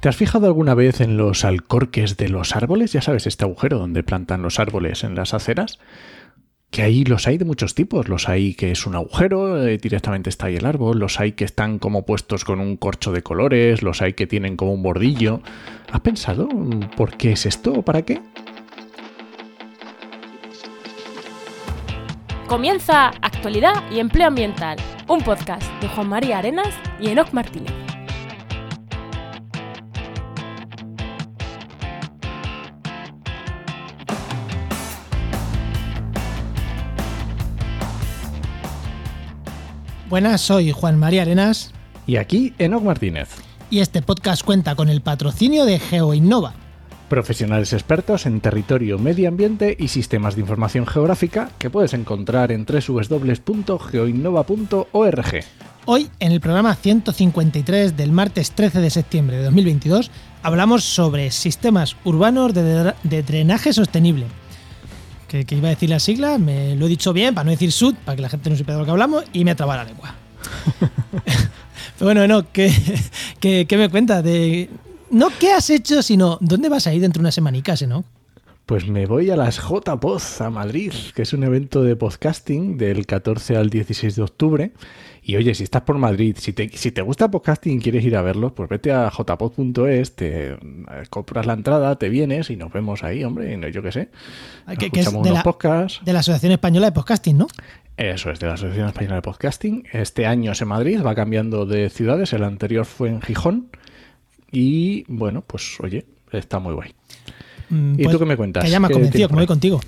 [0.00, 2.94] ¿Te has fijado alguna vez en los alcorques de los árboles?
[2.94, 5.78] Ya sabes, este agujero donde plantan los árboles en las aceras.
[6.70, 8.08] Que ahí los hay de muchos tipos.
[8.08, 10.98] Los hay que es un agujero, eh, directamente está ahí el árbol.
[10.98, 13.82] Los hay que están como puestos con un corcho de colores.
[13.82, 15.42] Los hay que tienen como un bordillo.
[15.92, 16.48] ¿Has pensado
[16.96, 18.22] por qué es esto o para qué?
[22.46, 24.78] Comienza Actualidad y Empleo Ambiental,
[25.08, 27.79] un podcast de Juan María Arenas y Enoc Martínez.
[40.10, 41.70] Buenas, soy Juan María Arenas.
[42.04, 43.28] Y aquí Enoc Martínez.
[43.70, 46.54] Y este podcast cuenta con el patrocinio de GeoInnova.
[47.08, 52.66] Profesionales expertos en territorio, medio ambiente y sistemas de información geográfica que puedes encontrar en
[52.66, 55.44] www.geoinnova.org.
[55.86, 60.10] Hoy, en el programa 153 del martes 13 de septiembre de 2022,
[60.42, 64.26] hablamos sobre sistemas urbanos de, de drenaje sostenible
[65.30, 67.94] que, iba a decir la sigla, me lo he dicho bien, para no decir sud,
[68.04, 69.84] para que la gente no sepa de lo que hablamos, y me ha trabado la
[69.84, 70.14] lengua.
[71.98, 72.72] Pero bueno, no, ¿qué,
[73.40, 74.24] qué, me cuentas?
[74.24, 74.68] De,
[75.10, 78.04] no qué has hecho, sino dónde vas a ir dentro de unas semanicas, ¿no?
[78.66, 83.06] Pues me voy a las JPoz a Madrid, que es un evento de podcasting del
[83.06, 84.72] 14 al 16 de octubre.
[85.30, 88.16] Y oye, si estás por Madrid, si te, si te gusta podcasting y quieres ir
[88.16, 90.56] a verlo, pues vete a jpod.es, te eh,
[91.08, 94.08] compras la entrada, te vienes y nos vemos ahí, hombre, yo qué sé.
[94.76, 95.44] Que, es de la,
[96.02, 97.46] de la Asociación Española de Podcasting, ¿no?
[97.96, 99.84] Eso es, de la Asociación Española de Podcasting.
[99.92, 103.70] Este año es en Madrid, va cambiando de ciudades, el anterior fue en Gijón.
[104.50, 106.92] Y bueno, pues oye, está muy guay.
[107.70, 108.64] Mm, ¿Y tú pues, qué me cuentas?
[108.64, 109.80] Que ya me ha convencido, como voy contigo.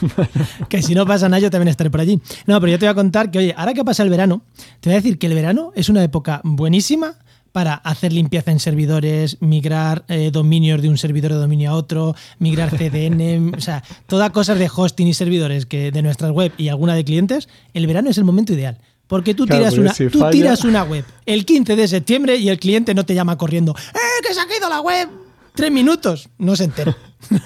[0.68, 2.20] que si no pasa nada, yo también estaré por allí.
[2.46, 4.42] No, pero yo te voy a contar que, oye, ahora que pasa el verano,
[4.80, 7.16] te voy a decir que el verano es una época buenísima
[7.52, 12.14] para hacer limpieza en servidores, migrar eh, dominios de un servidor de dominio a otro,
[12.38, 16.68] migrar CDN, o sea, todas cosas de hosting y servidores que de nuestras web y
[16.68, 18.76] alguna de clientes, el verano es el momento ideal.
[19.06, 22.92] Porque tú, tiras, una, tú tiras una web el 15 de septiembre y el cliente
[22.92, 25.25] no te llama corriendo, ¡eh, que se ha caído la web!
[25.56, 26.96] Tres minutos, no se entera.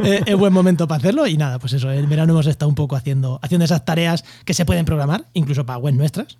[0.00, 2.74] Eh, es buen momento para hacerlo y nada, pues eso, el verano hemos estado un
[2.74, 6.36] poco haciendo, haciendo esas tareas que se pueden programar, incluso para web nuestras.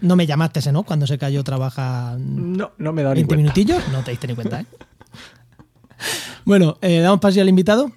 [0.00, 0.82] No me llamaste, ¿no?
[0.82, 4.62] Cuando se cayó trabaja no, no me da 20 minutillos, no te diste ni cuenta,
[4.62, 4.66] ¿eh?
[6.44, 7.92] bueno, eh, ¿damos paso al invitado?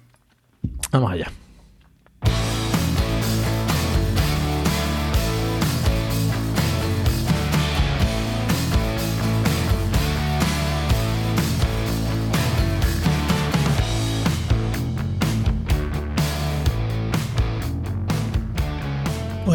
[0.92, 1.32] Vamos allá.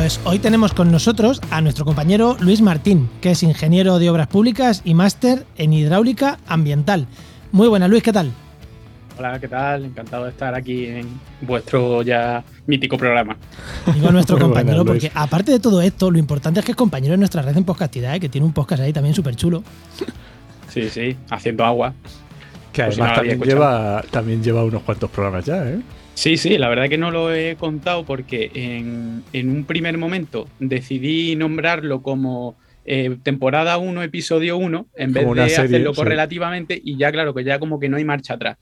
[0.04, 4.28] Pues hoy tenemos con nosotros a nuestro compañero Luis Martín, que es ingeniero de obras
[4.28, 7.08] públicas y máster en hidráulica ambiental.
[7.54, 8.34] Muy buenas, Luis, ¿qué tal?
[9.18, 9.86] Hola, ¿qué tal?
[9.86, 11.08] Encantado de estar aquí en
[11.40, 13.38] vuestro ya mítico programa.
[13.94, 17.14] Digo a nuestro compañero, porque aparte de todo esto, lo importante es que es compañero
[17.14, 18.20] de nuestra red en Podcastidad, ¿eh?
[18.20, 19.64] que tiene un podcast ahí también súper chulo.
[20.68, 21.94] Sí, sí, haciendo agua.
[22.74, 25.80] Que además también, lleva, también lleva unos cuantos programas ya, ¿eh?
[26.16, 31.36] Sí, sí, la verdad que no lo he contado porque en, un primer momento decidí
[31.36, 37.34] nombrarlo como eh, temporada 1, episodio 1, en vez de hacerlo correlativamente y ya claro
[37.34, 38.58] que ya como que no hay marcha atrás.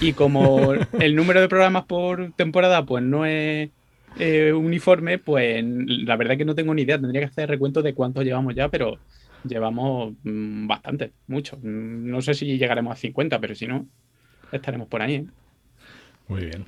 [0.00, 3.70] Y como el número de programas por temporada pues no es
[4.18, 7.92] eh, uniforme, pues la verdad que no tengo ni idea, tendría que hacer recuento de
[7.92, 8.98] cuántos llevamos ya, pero
[9.46, 11.58] llevamos mm, bastante, mucho.
[11.58, 13.86] Mm, no sé si llegaremos a 50, pero si no,
[14.52, 15.16] estaremos por ahí.
[15.16, 15.26] ¿eh?
[16.28, 16.64] Muy bien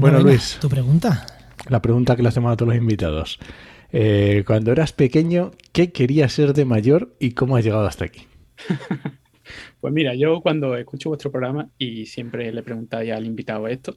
[0.00, 0.58] bueno, Luis.
[0.60, 1.26] ¿Tu pregunta?
[1.68, 3.38] La pregunta que le hacemos a todos los invitados.
[3.92, 8.26] Eh, cuando eras pequeño, ¿qué querías ser de mayor y cómo has llegado hasta aquí?
[9.80, 13.96] pues mira, yo cuando escucho vuestro programa y siempre le preguntáis al invitado esto,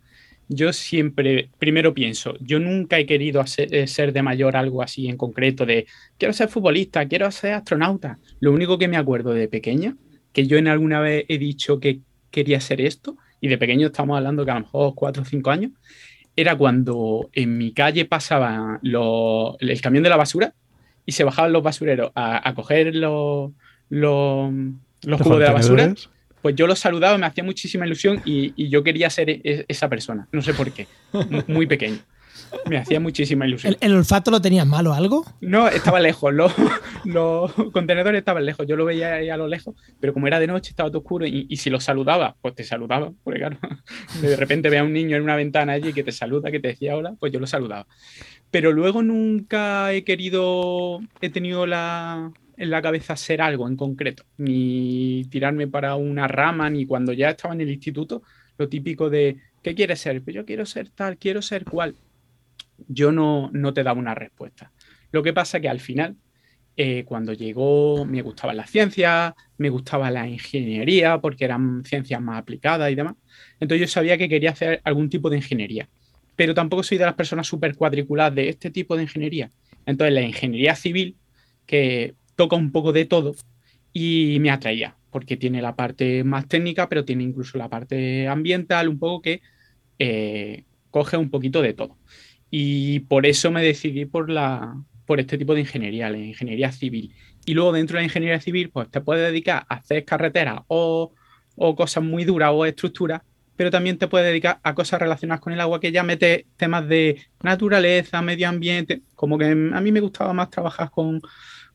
[0.54, 5.16] yo siempre, primero pienso, yo nunca he querido eh, ser de mayor algo así en
[5.16, 8.20] concreto, de quiero ser futbolista, quiero ser astronauta.
[8.42, 9.98] Lo único que me acuerdo de pequeño,
[10.34, 14.16] que yo en alguna vez he dicho que quería ser esto, y de pequeño estamos
[14.16, 15.72] hablando que a lo mejor cuatro o cinco años,
[16.36, 20.54] era cuando en mi calle pasaba el camión de la basura
[21.06, 23.52] y se bajaban los basureros a, coger los,
[23.90, 24.52] los,
[25.22, 25.94] cubos de la basura.
[26.42, 29.90] Pues yo los saludaba, me hacía muchísima ilusión y, y yo quería ser e, esa
[29.90, 30.28] persona.
[30.32, 30.88] No sé por qué.
[31.48, 32.00] Muy pequeño.
[32.70, 33.76] Me hacía muchísima ilusión.
[33.80, 35.26] ¿El, olfato lo tenías malo algo?
[35.42, 36.34] No, estaba lejos.
[36.34, 36.54] Los,
[37.06, 38.68] los, contenedores estaban lejos.
[38.68, 41.26] Yo lo veía ahí a lo lejos, pero como era de noche, estaba todo oscuro.
[41.26, 43.12] Y, si lo saludaba, pues te saludaba.
[43.24, 43.58] Porque claro,
[44.22, 46.70] de repente ve a un niño en una ventana allí que te saluda, que te
[46.70, 47.88] decía hola, pues yo lo saludaba.
[48.50, 54.24] Pero luego nunca he querido, he tenido la, en la cabeza ser algo en concreto,
[54.38, 58.24] ni tirarme para una rama, ni cuando ya estaba en el instituto,
[58.58, 60.22] lo típico de, ¿qué quieres ser?
[60.22, 61.96] Pues yo quiero ser tal, quiero ser cual.
[62.88, 64.72] Yo no, no te daba una respuesta.
[65.12, 66.16] Lo que pasa que al final,
[66.78, 72.40] eh, cuando llegó, me gustaba la ciencia, me gustaba la ingeniería, porque eran ciencias más
[72.40, 73.16] aplicadas y demás.
[73.60, 75.90] Entonces yo sabía que quería hacer algún tipo de ingeniería.
[76.36, 79.52] Pero tampoco soy de las personas súper cuadriculadas de este tipo de ingeniería.
[79.86, 81.18] Entonces la ingeniería civil,
[81.66, 83.36] que toca un poco de todo,
[83.94, 88.88] y me atraía, porque tiene la parte más técnica, pero tiene incluso la parte ambiental,
[88.88, 89.42] un poco que
[90.00, 91.98] eh, coge un poquito de todo.
[92.52, 94.76] Y por eso me decidí por, la,
[95.06, 97.16] por este tipo de ingeniería, la ingeniería civil.
[97.46, 101.14] Y luego dentro de la ingeniería civil, pues te puedes dedicar a hacer carreteras o,
[101.56, 103.22] o cosas muy duras o estructuras,
[103.56, 106.88] pero también te puedes dedicar a cosas relacionadas con el agua que ya mete temas
[106.88, 111.22] de naturaleza, medio ambiente, como que a mí me gustaba más trabajar con,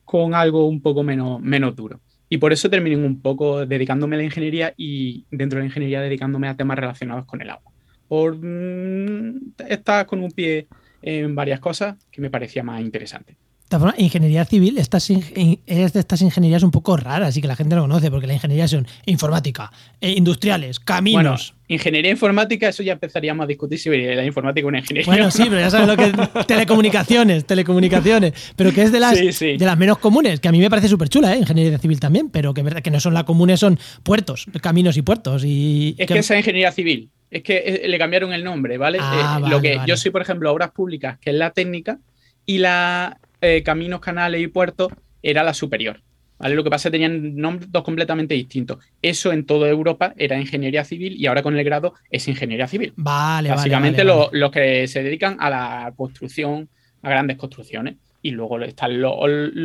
[0.05, 1.99] con algo un poco menos, menos duro.
[2.29, 6.01] Y por eso terminé un poco dedicándome a la ingeniería y dentro de la ingeniería
[6.01, 7.71] dedicándome a temas relacionados con el agua.
[8.07, 10.67] Por mm, estar con un pie
[11.01, 13.37] en varias cosas que me parecía más interesante
[13.97, 18.09] ingeniería civil es de estas ingenierías un poco raras y que la gente no conoce,
[18.09, 21.23] porque la ingeniería son informática, eh, industriales, caminos.
[21.23, 21.37] Bueno,
[21.67, 25.11] ingeniería informática, eso ya empezaríamos a discutir si la informática es una ingeniería.
[25.11, 29.57] Bueno, sí, pero ya sabes lo que telecomunicaciones, telecomunicaciones, pero que es de las, De
[29.59, 31.39] las menos comunes, que a mí me parece súper chula, ¿eh?
[31.39, 35.43] ingeniería civil también, pero que, que no son las comunes, son puertos, caminos y puertos.
[35.43, 38.99] Y, es que, esa ingeniería civil, es que eh, le cambiaron el nombre, ¿vale?
[39.01, 41.99] Ah, lo que yo soy, por ejemplo, obras públicas, que es la técnica,
[42.45, 44.91] y la eh, caminos, canales y puertos
[45.21, 46.01] era la superior.
[46.37, 46.55] ¿vale?
[46.55, 48.79] Lo que pasa es que tenían nombres completamente distintos.
[49.01, 52.93] Eso en toda Europa era ingeniería civil y ahora con el grado es ingeniería civil.
[52.95, 56.69] Vale, Básicamente vale, los que se dedican a la construcción,
[57.01, 57.95] a grandes construcciones.
[58.21, 59.13] Y luego están los,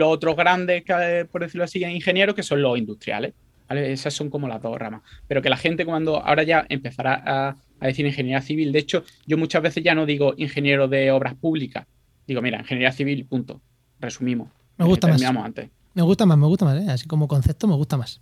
[0.02, 0.84] otros grandes,
[1.30, 3.32] por decirlo así, ingenieros, que son los industriales.
[3.70, 5.00] Esas son como las dos ramas.
[5.26, 9.04] Pero que la gente cuando ahora ya empezará a, a decir ingeniería civil, de hecho,
[9.26, 11.86] yo muchas veces ya no digo ingeniero de obras públicas,
[12.26, 13.60] Digo, mira, ingeniería civil, punto.
[14.00, 14.48] Resumimos.
[14.78, 15.22] Me gusta más.
[15.22, 15.70] Antes.
[15.94, 16.90] Me gusta más, me gusta más, ¿eh?
[16.90, 18.20] así como concepto me gusta más.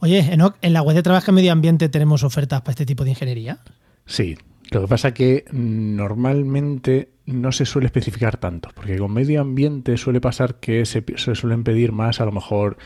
[0.00, 3.04] Oye, Enoch, ¿en la web de trabajo en medio ambiente tenemos ofertas para este tipo
[3.04, 3.58] de ingeniería?
[4.06, 4.36] Sí,
[4.70, 9.96] lo que pasa es que normalmente no se suele especificar tanto, porque con medio ambiente
[9.96, 12.78] suele pasar que se, se suelen pedir más a lo mejor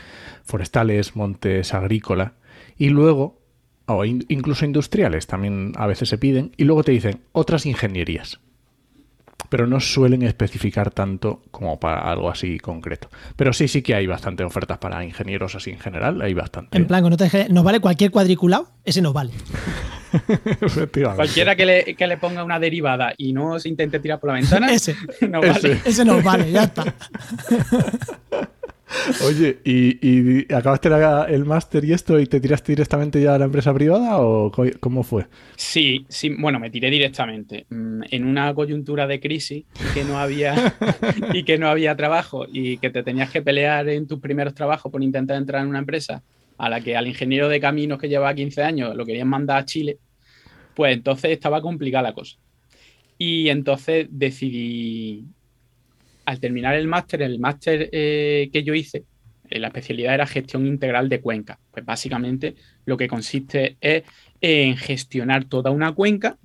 [0.43, 2.33] forestales, montes, agrícola,
[2.77, 3.41] y luego,
[3.85, 8.39] o incluso industriales también a veces se piden, y luego te dicen otras ingenierías
[9.53, 13.09] pero no suelen especificar tanto como para algo así concreto.
[13.35, 16.75] Pero sí, sí que hay bastante ofertas para ingenieros así en general, hay bastante.
[16.75, 17.03] En plan,
[17.49, 19.29] nos vale cualquier cuadriculado, ese nos vale.
[21.15, 24.37] Cualquiera que le, que le, ponga una derivada y no se intente tirar por la
[24.37, 24.95] ventana, ese,
[25.29, 25.81] nos vale.
[25.85, 26.95] ese nos vale, ya está.
[29.25, 30.89] Oye, ¿y, acabaste
[31.29, 35.03] el máster y esto y te tiraste directamente ya a la empresa privada o cómo
[35.03, 35.27] fue?
[35.55, 37.65] Sí, sí, bueno, me tiré directamente.
[37.69, 40.53] Mm, en una coyuntura de crisis que no había
[41.33, 44.91] y que no había trabajo y que te tenías que pelear en tus primeros trabajos
[44.91, 46.23] por intentar entrar en una empresa
[46.57, 49.65] a la que al ingeniero de caminos que llevaba 15 años lo querían mandar a
[49.65, 49.97] Chile,
[50.75, 52.37] pues entonces estaba complicada la cosa.
[53.17, 55.25] Y entonces decidí
[56.25, 59.05] al terminar el máster, el máster eh, que yo hice,
[59.49, 61.59] eh, la especialidad era gestión integral de cuenca.
[61.71, 64.03] Pues básicamente lo que consiste es
[64.41, 66.37] en gestionar toda una cuenca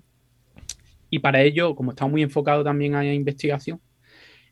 [1.11, 3.80] y para ello, como estaba muy enfocado también a investigación,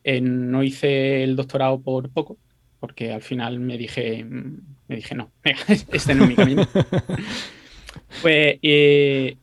[0.05, 2.39] eh, no hice el doctorado por poco,
[2.81, 5.33] porque al final me dije, me dije no,
[5.93, 6.67] este no es mi camino.
[8.23, 9.37] pues eh,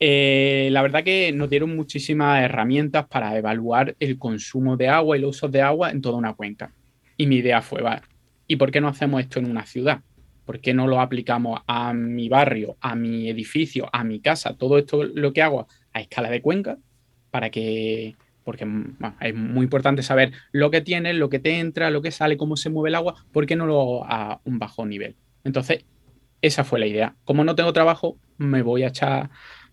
[0.00, 5.36] la verdad que nos dieron muchísimas herramientas para evaluar el consumo de agua y los
[5.36, 6.72] usos de agua en toda una cuenca.
[7.16, 7.82] Y mi idea fue,
[8.46, 10.00] ¿y por qué no hacemos esto en una ciudad?
[10.46, 14.56] ¿Por qué no lo aplicamos a mi barrio, a mi edificio, a mi casa?
[14.56, 16.78] Todo esto lo que hago a escala de cuenca
[17.30, 18.66] para que, porque
[19.20, 22.56] es muy importante saber lo que tienes, lo que te entra, lo que sale, cómo
[22.56, 25.14] se mueve el agua, ¿por qué no lo hago a un bajo nivel?
[25.44, 25.84] Entonces,
[26.42, 27.16] esa fue la idea.
[27.24, 29.30] Como no tengo trabajo, me voy a echar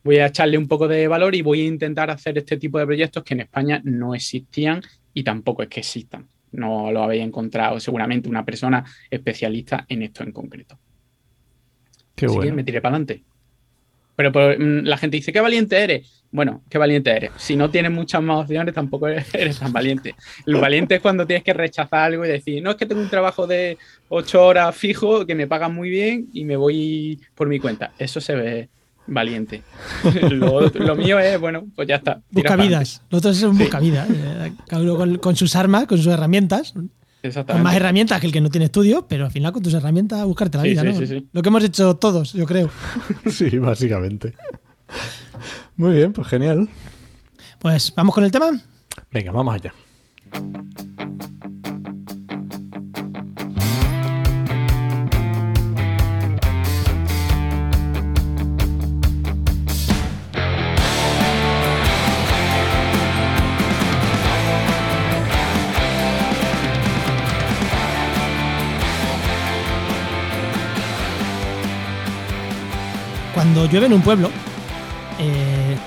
[0.07, 2.85] voy a echarle un poco de valor y voy a intentar hacer este tipo de
[2.85, 4.81] proyectos que en España no existían
[5.13, 6.27] y tampoco es que existan.
[6.53, 10.79] No lo habéis encontrado seguramente una persona especialista en esto en concreto.
[12.15, 13.23] Qué Así que me tiré para adelante.
[14.15, 16.23] Pero, mm, la gente dice, qué valiente eres.
[16.31, 17.31] Bueno, qué valiente eres.
[17.35, 20.15] Si no tienes muchas más opciones, tampoco eres, tan valiente.
[20.45, 23.09] Lo valiente es cuando tienes que rechazar algo y decir, no es que tengo un
[23.09, 27.59] trabajo de ocho horas fijo, que me pagan muy bien y me voy por mi
[27.59, 27.91] cuenta.
[27.99, 28.69] Eso se ve,
[29.07, 29.63] valiente.
[30.31, 32.21] lo, mío es, bueno, pues ya está.
[32.29, 33.01] Buscavidas.
[33.09, 34.09] Lo otro es un buscavidas.
[34.09, 36.73] Eh, cada uno con, sus armas, con sus herramientas.
[36.73, 40.23] Con más herramientas que el que no tiene estudio, pero al final con tus herramientas
[40.25, 40.93] buscarte la vida, ¿no?
[41.31, 42.69] Lo que hemos hecho todos, yo creo.
[43.29, 44.33] sí, básicamente.
[45.75, 46.69] Muy bien, pues genial.
[47.59, 48.51] Pues vamos con el tema.
[49.11, 49.73] Venga, vamos allá.
[73.47, 74.29] Cuando llueve en un pueblo,
[75.19, 75.77] eh,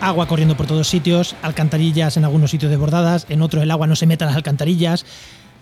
[0.00, 3.94] agua corriendo por todos sitios, alcantarillas en algunos sitios desbordadas, en otros el agua no
[3.94, 5.06] se mete a las alcantarillas.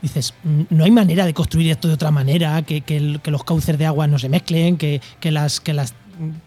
[0.01, 3.85] Dices, mm, no hay manera de construir esto de otra manera, que, los cauces de
[3.85, 5.93] agua no se mezclen, que, las, que, las,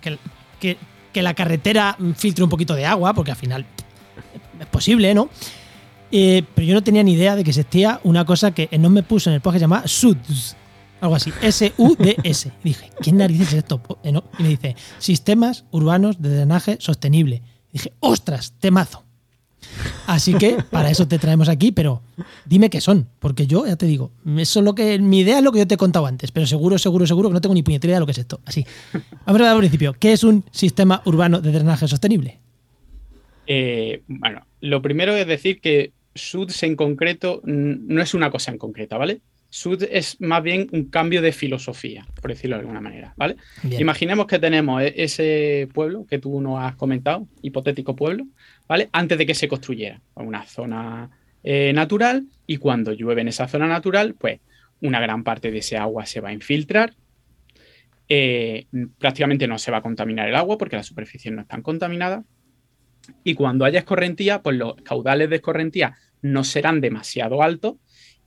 [0.01, 0.77] que,
[1.13, 3.67] la carretera filtre un poquito de agua, porque al final
[4.59, 5.29] es posible, ¿no?
[6.11, 9.03] Eh, pero yo no tenía ni idea de que existía una cosa que no me
[9.03, 10.55] puso en el podcast llamada SUDS,
[11.01, 12.51] algo así, S-U-D-S.
[12.63, 13.81] Dije, ¿quién narices es esto?
[14.03, 17.41] Eh, y me dice, Sistemas Urbanos de Drenaje Sostenible.
[17.71, 19.03] dije, ostras, temazo.
[20.05, 22.01] Así que para eso te traemos aquí, pero
[22.45, 25.43] dime qué son, porque yo ya te digo, eso es lo que mi idea es
[25.43, 27.63] lo que yo te he contado antes, pero seguro, seguro, seguro que no tengo ni
[27.63, 28.39] puñetera idea de lo que es esto.
[28.45, 28.65] Así.
[29.25, 32.39] Vamos a ver al principio, ¿qué es un sistema urbano de drenaje sostenible?
[33.47, 38.57] Eh, bueno, lo primero es decir que SUDS en concreto no es una cosa en
[38.57, 39.21] concreta, ¿vale?
[39.57, 43.37] Sud es más bien un cambio de filosofía, por decirlo de alguna manera, ¿vale?
[43.79, 48.27] Imaginemos que tenemos e-, ese pueblo que tú nos has comentado, hipotético pueblo,
[48.67, 48.89] ¿vale?
[48.91, 51.09] Antes de que se construyera, una zona
[51.43, 54.41] eh, natural y cuando llueve en esa zona natural, pues
[54.79, 56.93] una gran parte de ese agua se va a infiltrar,
[58.09, 58.67] eh,
[58.99, 62.23] prácticamente no se va a contaminar el agua porque las superficies no están contaminadas
[63.23, 67.77] y cuando haya escorrentía, pues los caudales de escorrentía no serán demasiado altos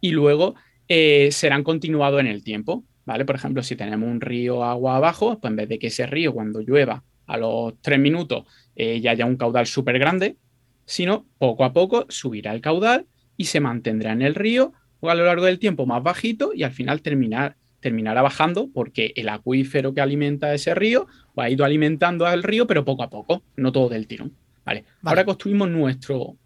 [0.00, 0.56] y luego
[0.92, 2.84] eh, serán continuados en el tiempo.
[3.06, 3.24] ¿vale?
[3.24, 6.34] Por ejemplo, si tenemos un río agua abajo, pues en vez de que ese río
[6.34, 8.44] cuando llueva a los tres minutos
[8.74, 10.36] eh, ya haya un caudal súper grande,
[10.84, 13.06] sino poco a poco subirá el caudal
[13.36, 16.64] y se mantendrá en el río o a lo largo del tiempo más bajito y
[16.64, 21.06] al final terminar, terminará bajando porque el acuífero que alimenta ese río
[21.36, 24.32] ha ido alimentando al río, pero poco a poco, no todo del tirón.
[24.64, 24.84] Vale.
[25.02, 26.36] Ahora construimos nuestro,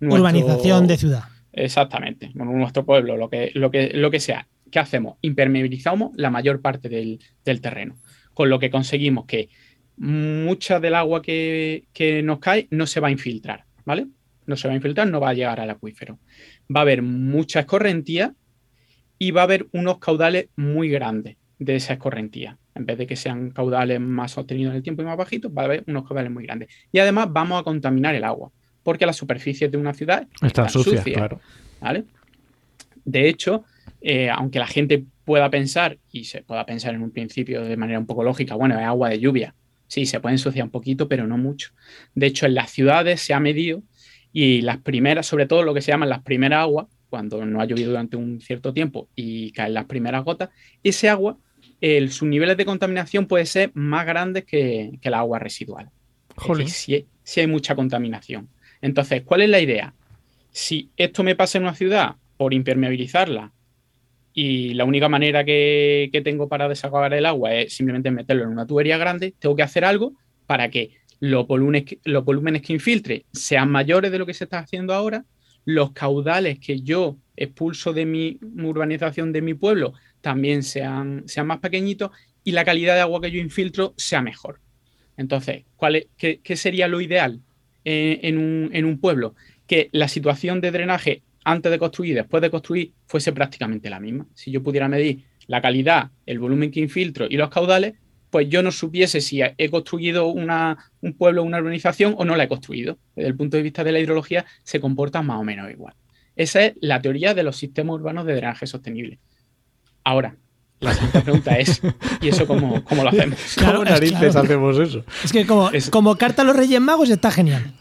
[0.00, 1.24] nuestro, Urbanización de ciudad.
[1.58, 4.46] Exactamente, bueno, nuestro pueblo, lo que, lo, que, lo que sea.
[4.70, 5.18] ¿Qué hacemos?
[5.22, 7.18] Impermeabilizamos la mayor parte del,
[7.60, 7.96] terreno,
[8.32, 9.48] con lo que conseguimos que
[9.96, 11.84] mucha del agua que,
[12.22, 14.06] nos cae no se va a infiltrar, ¿vale?
[14.46, 16.20] No se va a infiltrar, no va a llegar al acuífero.
[16.74, 18.34] Va a haber mucha escorrentía
[19.18, 22.56] y va a haber unos caudales muy grandes de esa escorrentía.
[22.76, 25.62] En vez de que sean caudales más sostenidos en el tiempo y más bajitos, va
[25.62, 26.68] a haber unos caudales muy grandes.
[26.92, 28.52] Y además vamos a contaminar el agua
[28.88, 31.04] porque las superficies de una ciudad están, sucias.
[31.04, 31.42] Claro.
[31.78, 32.04] ¿vale?
[33.04, 33.66] De hecho,
[34.00, 37.98] eh, aunque la gente pueda pensar, y se pueda pensar en un principio de manera
[37.98, 39.54] un poco lógica, bueno, es agua de lluvia.
[39.88, 41.72] Sí, se puede ensuciar un poquito, pero no mucho.
[42.14, 43.82] De hecho, en las ciudades se ha medido
[44.32, 47.66] y las primeras, sobre todo lo que se llaman las primeras aguas, cuando no ha
[47.66, 50.48] llovido durante un cierto tiempo y caen las primeras gotas,
[50.82, 51.36] ese agua,
[51.82, 55.90] el, sus niveles de contaminación puede ser más grandes que, que la agua residual.
[56.66, 58.48] si, si hay mucha contaminación.
[58.80, 59.94] Entonces, ¿cuál es la idea?
[60.50, 63.52] Si esto me pasa en una ciudad por impermeabilizarla
[64.32, 68.66] y la única manera que, tengo para desahogar el agua es simplemente meterlo en una
[68.66, 70.12] tubería grande, tengo que hacer algo
[70.46, 75.24] para que los volúmenes, que infiltre sean mayores de lo que se está haciendo ahora,
[75.64, 81.58] los caudales que yo expulso de mi urbanización, de mi pueblo, también sean, sean más
[81.58, 82.10] pequeñitos
[82.44, 84.60] y la calidad de agua que yo infiltro sea mejor.
[85.18, 87.40] Entonces, ¿cuál qué, sería lo ideal?
[87.88, 89.34] En, un, pueblo,
[89.66, 94.00] que la situación de drenaje antes de construir y después de construir fuese prácticamente la
[94.00, 94.26] misma.
[94.34, 97.94] Si yo pudiera medir la calidad, el volumen que infiltro y los caudales,
[98.30, 102.48] pues yo no supiese si he construido un pueblo, una urbanización o no la he
[102.48, 102.98] construido.
[103.16, 105.94] Desde el punto de vista de la hidrología se comporta más o menos igual.
[106.36, 109.18] Esa es la teoría de los sistemas urbanos de drenaje sostenible.
[110.04, 110.36] Ahora,
[110.80, 111.82] la siguiente pregunta es,
[112.20, 113.38] ¿y eso cómo, lo hacemos?
[113.58, 115.04] ¿Cómo narices hacemos eso?
[115.24, 117.74] Es que como, como carta a los Reyes Magos está genial.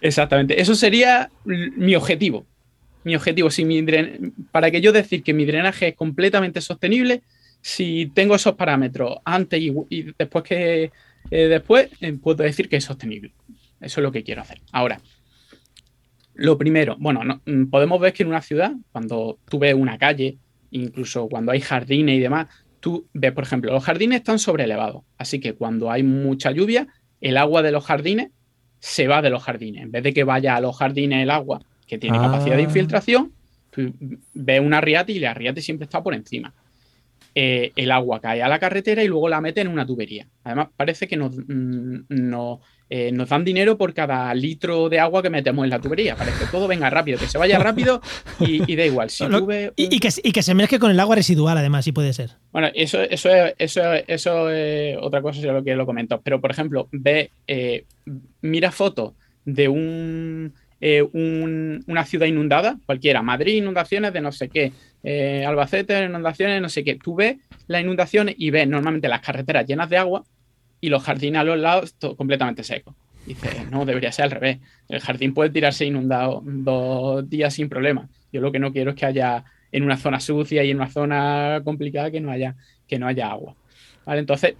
[0.00, 0.60] Exactamente.
[0.60, 2.46] Eso sería mi objetivo.
[3.02, 3.84] Mi objetivo, si mi
[4.50, 7.22] para que yo decir que mi drenaje es completamente sostenible,
[7.60, 10.92] si tengo esos parámetros antes y, después que
[11.30, 13.32] eh, después, eh, puedo decir que es sostenible.
[13.80, 14.60] Eso es lo que quiero hacer.
[14.72, 15.00] Ahora,
[16.34, 20.36] lo primero, bueno, mm, podemos ver que en una ciudad, cuando tú ves una calle,
[20.74, 22.48] incluso cuando hay jardines y demás,
[22.80, 26.88] tú ves, por ejemplo, los jardines están elevados, así que cuando hay mucha lluvia,
[27.20, 28.30] el agua de los jardines
[28.80, 29.82] se va de los jardines.
[29.82, 32.66] En vez de que vaya a los jardines el agua que tiene capacidad de ah.
[32.66, 33.32] infiltración,
[34.34, 36.52] ves una riata y la riata siempre está por encima.
[37.36, 40.28] Eh, el agua cae a la carretera y luego la mete en una tubería.
[40.44, 42.04] Además, parece que nos, mm,
[42.90, 46.14] eh, nos dan dinero por cada litro de agua que metemos en la tubería.
[46.14, 48.00] Parece que todo venga rápido, que se vaya rápido
[48.38, 49.08] y, da igual.
[49.76, 52.30] y, que, se mezcle con el agua residual, además, si puede ser.
[52.52, 56.20] Bueno, eso, eso, es, eso, eso es otra cosa, si lo que lo comento.
[56.22, 57.84] Pero, por ejemplo, ve, eh,
[58.42, 59.14] mira fotos
[59.44, 66.04] de un eh, una ciudad inundada, cualquiera, Madrid, inundaciones de no sé qué, eh, Albacete,
[66.04, 66.96] inundaciones, no sé qué.
[66.96, 70.24] Tú ves las inundaciones y ves normalmente las carreteras llenas de agua
[70.80, 72.94] y los jardines a los lados completamente secos.
[73.26, 74.58] Dices, no, debería ser al revés.
[74.88, 78.08] El jardín puede tirarse inundado dos días sin problema.
[78.32, 80.90] Yo lo que no quiero es que haya en una zona sucia y en una
[80.90, 82.54] zona complicada que no haya,
[82.86, 83.54] que no haya agua.
[84.04, 84.20] ¿Vale?
[84.20, 84.54] Entonces,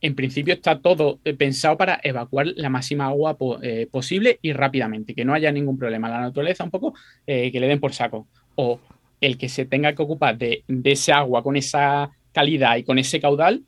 [0.00, 5.14] en principio está todo eh, pensado para evacuar la máxima agua eh, posible y rápidamente,
[5.14, 6.08] que no haya ningún problema.
[6.08, 6.94] La naturaleza un poco
[7.26, 8.28] eh, que le den por saco.
[8.54, 8.80] O
[9.20, 13.20] el que se tenga que ocupar de, ese agua con esa calidad y con ese
[13.20, 13.64] caudal,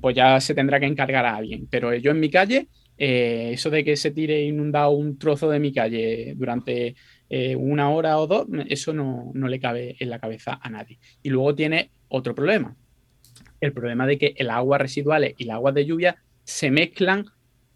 [0.00, 1.66] pues ya se tendrá que encargar a alguien.
[1.68, 5.72] Pero yo en mi calle, eso de que se tire inundado un trozo de mi
[5.72, 6.94] calle durante
[7.56, 11.00] una hora o dos, eso no, no le cabe en la cabeza a nadie.
[11.24, 12.76] Y luego tiene otro problema
[13.62, 17.26] el problema de que el agua residuales y las aguas de lluvia se mezclan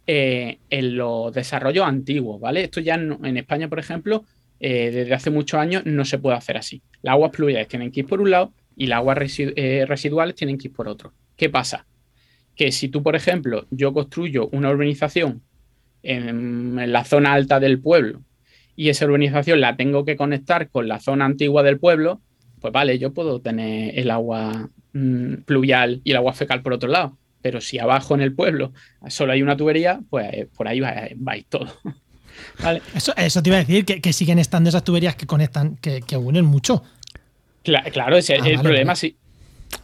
[0.07, 2.65] eh, en los desarrollos antiguos, ¿vale?
[2.65, 4.25] Esto ya en, España, por ejemplo,
[4.61, 6.83] eh, desde hace muchos años no se puede hacer así.
[7.03, 10.59] Las aguas pluviales tienen que ir por un lado y las aguas eh, residuales tienen
[10.59, 11.13] que ir por otro.
[11.37, 11.87] ¿Qué pasa?
[12.55, 15.43] Que si tú, por ejemplo, yo construyo una urbanización
[16.03, 18.23] en la zona alta del pueblo
[18.77, 22.21] y esa urbanización la tengo que conectar con la zona antigua del pueblo,
[22.61, 26.89] pues vale, yo puedo tener el agua Mm, pluvial y el agua fecal por otro
[26.89, 27.19] lado.
[27.43, 28.73] Pero si abajo en el pueblo
[29.09, 31.69] solo hay una tubería, pues eh, por ahí va, vais todo.
[32.95, 36.45] Eso, eso te iba a decir, que, siguen estando esas tuberías que conectan, que, unen
[36.45, 36.83] mucho.
[37.63, 39.17] Claro, ese es ah, el problema, sí.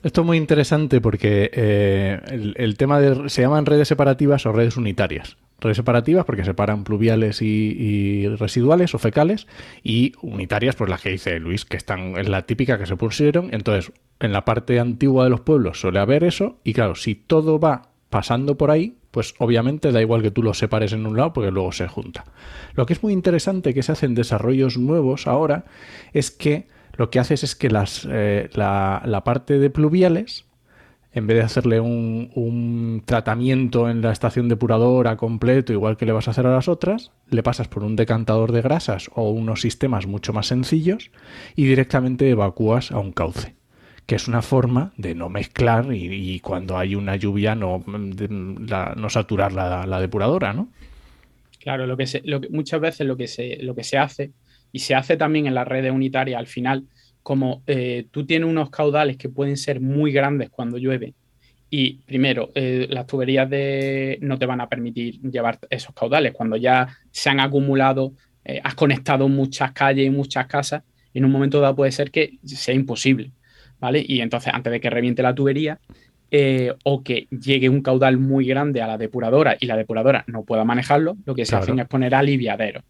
[0.02, 3.30] Esto es muy interesante porque eh, el, tema de.
[3.30, 5.38] se llaman redes separativas o redes unitarias
[5.74, 9.46] separativas porque separan pluviales y, residuales o fecales
[9.82, 13.48] y unitarias, pues las que dice Luis, que están en la típica que se pusieron.
[13.52, 17.58] Entonces, en la parte antigua de los pueblos suele haber eso y claro, si todo
[17.58, 21.32] va pasando por ahí, pues obviamente da igual que tú lo separes en un lado
[21.32, 22.24] porque luego se junta.
[22.74, 25.64] Lo que es muy interesante que se hacen desarrollos nuevos ahora
[26.12, 30.44] es que lo que haces es que las, eh, la parte de pluviales
[31.14, 36.28] en vez de hacerle un, tratamiento en la estación depuradora completo, igual que le vas
[36.28, 40.06] a hacer a las otras, le pasas por un decantador de grasas o unos sistemas
[40.06, 41.10] mucho más sencillos
[41.54, 43.54] y directamente evacúas a un cauce
[44.06, 47.84] que es una forma de no mezclar y, cuando hay una lluvia no,
[49.08, 50.68] saturar la, depuradora, ¿no?
[51.60, 54.32] Claro, lo que, se, lo que muchas veces lo que, se, lo que se hace,
[54.72, 56.84] y se hace también en las redes unitarias al final,
[57.22, 61.14] como eh, tú tienes unos caudales que pueden ser muy grandes cuando llueve
[61.70, 66.34] y primero, eh, las tuberías de, no te van a permitir llevar esos caudales.
[66.34, 68.12] Cuando ya se han acumulado,
[68.44, 70.82] eh, has conectado muchas calles y muchas casas,
[71.14, 73.32] en un momento dado puede ser que sea imposible,
[73.80, 74.04] ¿vale?
[74.06, 75.80] Y entonces, antes de que reviente la tubería,
[76.84, 80.64] o que llegue un caudal muy grande a la depuradora y la depuradora no pueda
[80.64, 82.84] manejarlo, lo que se hace es poner aliviaderos.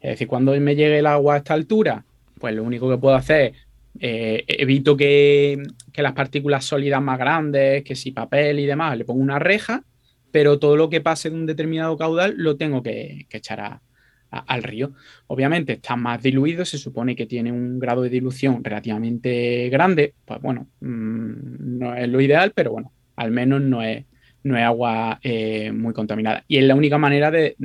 [0.00, 2.04] Es decir, cuando me llegue el agua a esta altura,
[2.38, 3.67] pues lo único que puedo hacer es
[4.00, 5.62] eh, evito que,
[5.96, 9.82] las partículas sólidas más grandes, que si papel y demás, le pongo una reja,
[10.30, 13.80] pero todo lo que pase de un determinado caudal lo tengo que, echar
[14.30, 14.92] al río.
[15.26, 20.40] Obviamente está más diluido, se supone que tiene un grado de dilución relativamente grande, pues
[20.40, 24.04] bueno, mm, no es lo ideal, pero bueno, al menos no es,
[24.44, 26.44] no es agua eh, muy contaminada.
[26.46, 27.56] Y es la única manera de,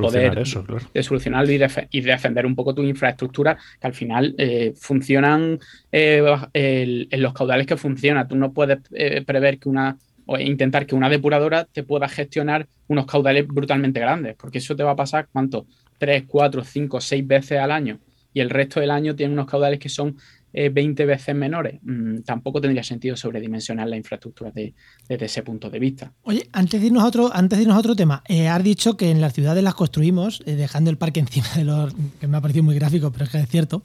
[0.00, 1.60] poder eso, de solucionarlo y,
[1.90, 5.58] y, defender un poco tu infraestructura que al final eh, funcionan
[5.92, 8.26] eh, en los caudales que funciona.
[8.26, 12.66] Tú no puedes eh, prever que una o intentar que una depuradora te pueda gestionar
[12.88, 15.66] unos caudales brutalmente grandes, porque eso te va a pasar cuánto,
[15.98, 18.00] tres, cuatro, cinco, seis veces al año.
[18.34, 20.16] Y el resto del año tiene unos caudales que son
[20.52, 25.78] 20 eh, veces menores, mm, tampoco tendría sentido sobredimensionar la infraestructura desde ese punto de
[25.78, 26.12] vista.
[26.22, 28.96] Oye, antes de irnos a otro, antes de irnos a otro tema, eh, has dicho
[28.96, 31.94] que en las ciudades las construimos eh, dejando el parque encima de los.
[32.20, 33.82] que me ha parecido muy gráfico, pero es que es cierto.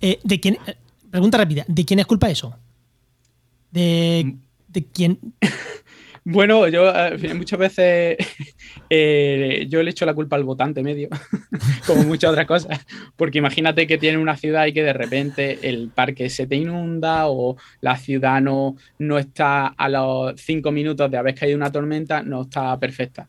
[0.00, 0.58] ¿De quién,
[1.10, 2.56] pregunta rápida, ¿de quién es culpa eso?
[3.70, 4.72] ¿De, mm.
[4.72, 5.18] de quién?
[6.24, 6.92] Bueno, yo
[7.34, 8.16] muchas veces
[8.90, 11.08] eh, yo le echo la culpa al votante medio,
[11.86, 15.88] como muchas otras cosas, porque imagínate que tiene una ciudad y que de repente el
[15.88, 21.16] parque se te inunda o la ciudad no, no está a los cinco minutos de
[21.16, 23.28] haber caído una tormenta, no está perfecta.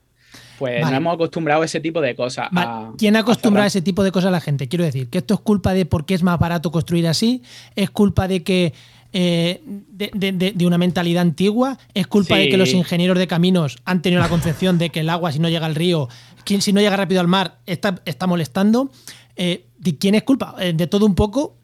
[0.62, 2.50] Pues no hemos acostumbrado a ese tipo de cosas.
[2.98, 4.68] ¿Quién ha acostumbrado a, ese tipo de cosas a la gente?
[4.68, 7.42] Quiero decir, que esto es culpa de por qué es más barato construir así,
[7.76, 8.74] es culpa de que
[9.14, 14.22] eh, de, una mentalidad antigua, es culpa de que los ingenieros de caminos han tenido
[14.22, 16.08] la concepción de que el agua, si no llega al río,
[16.46, 18.90] si no llega rápido al mar, está, está molestando.
[19.36, 20.56] Eh, ¿De quién es culpa?
[20.60, 21.58] Eh, de todo un poco.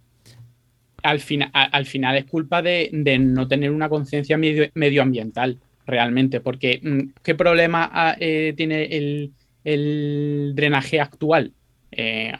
[1.04, 1.22] Al,
[1.54, 7.90] al final es culpa de, no tener una conciencia medioambiental, realmente, porque mm, ¿qué problema
[7.94, 9.32] ah, tiene el,
[9.64, 11.54] el drenaje actual?
[11.92, 12.34] Eh,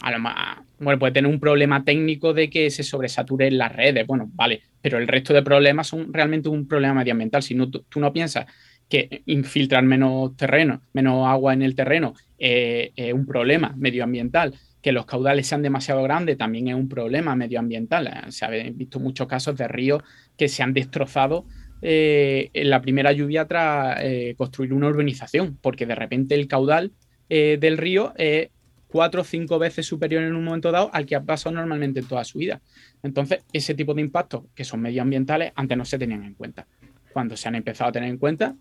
[0.80, 4.98] bueno, puede tener un problema técnico de que se sobresaturen las redes, bueno, vale, pero
[4.98, 7.42] el resto de problemas son realmente un problema medioambiental.
[7.44, 8.46] Si no, tú, no piensas
[8.90, 14.92] que infiltrar menos terreno, menos agua en el terreno eh, es un problema medioambiental, que
[14.92, 18.08] los caudales sean demasiado grandes también es un problema medioambiental.
[18.08, 20.04] Eh, se han visto muchos casos de ríos
[20.38, 21.46] que se han destrozado
[21.80, 24.04] en la primera lluvia tras
[24.36, 26.92] construir una urbanización, porque de repente el caudal
[27.30, 28.50] del río es
[28.88, 32.08] cuatro o cinco veces superior en un momento dado al que ha pasado normalmente en
[32.08, 32.62] toda su vida.
[33.04, 36.68] Entonces, ese tipo de impactos que son medioambientales antes no se tenían en cuenta.
[37.14, 38.56] Cuando se han empezado a tener en cuenta,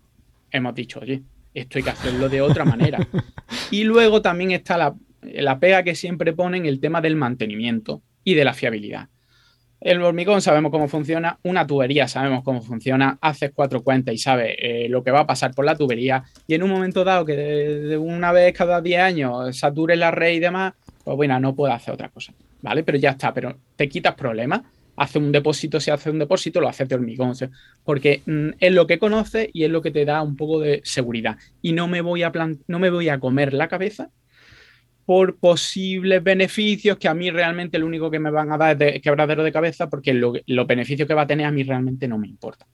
[0.51, 2.99] hemos dicho, oye, esto hay que hacerlo de otra manera.
[3.71, 8.33] Y luego también está la, la pega que siempre ponen el tema del mantenimiento y
[8.33, 9.09] de la fiabilidad.
[9.79, 14.55] El hormigón sabemos cómo funciona, una tubería sabemos cómo funciona, haces cuatro cuentas y sabes
[14.57, 17.35] eh, lo que va a pasar por la tubería y en un momento dado que
[17.35, 21.71] de, una vez cada 10 años satures la red y demás, pues bueno, no puedo
[21.71, 22.83] hacer otra cosa, ¿vale?
[22.83, 24.61] Pero ya está, pero te quitas problemas,
[24.95, 27.33] hace un depósito, si hace un depósito, lo haces de hormigón,
[27.83, 30.81] porque mm, es lo que conoces y es lo que te da un poco de
[30.83, 32.31] seguridad y no me voy a,
[32.67, 34.09] no me voy a comer la cabeza
[35.07, 38.79] por posibles beneficios que a mí realmente lo único que me van a dar es
[38.79, 42.17] de quebradero de cabeza porque los beneficios que va a tener a mí realmente no
[42.17, 42.67] me importa.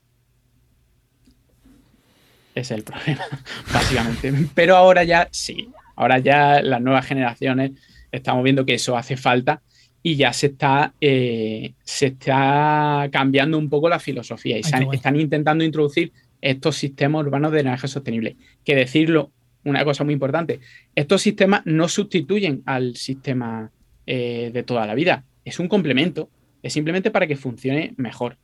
[2.56, 3.24] Ese es el problema,
[3.72, 4.34] básicamente.
[4.56, 7.74] Pero ahora ya sí, ahora ya las nuevas generaciones
[8.12, 9.62] estamos viendo que eso hace falta
[10.02, 15.64] y ya se está, eh, se está cambiando un poco la filosofía y están intentando
[15.64, 18.38] introducir estos sistemas urbanos de energía sostenible.
[18.66, 19.30] Que decirlo
[19.66, 20.60] una cosa muy importante,
[20.96, 23.72] estos sistemas no sustituyen al sistema
[24.06, 26.30] eh, de toda la vida, es un complemento,
[26.62, 28.38] es simplemente para que funcione mejor.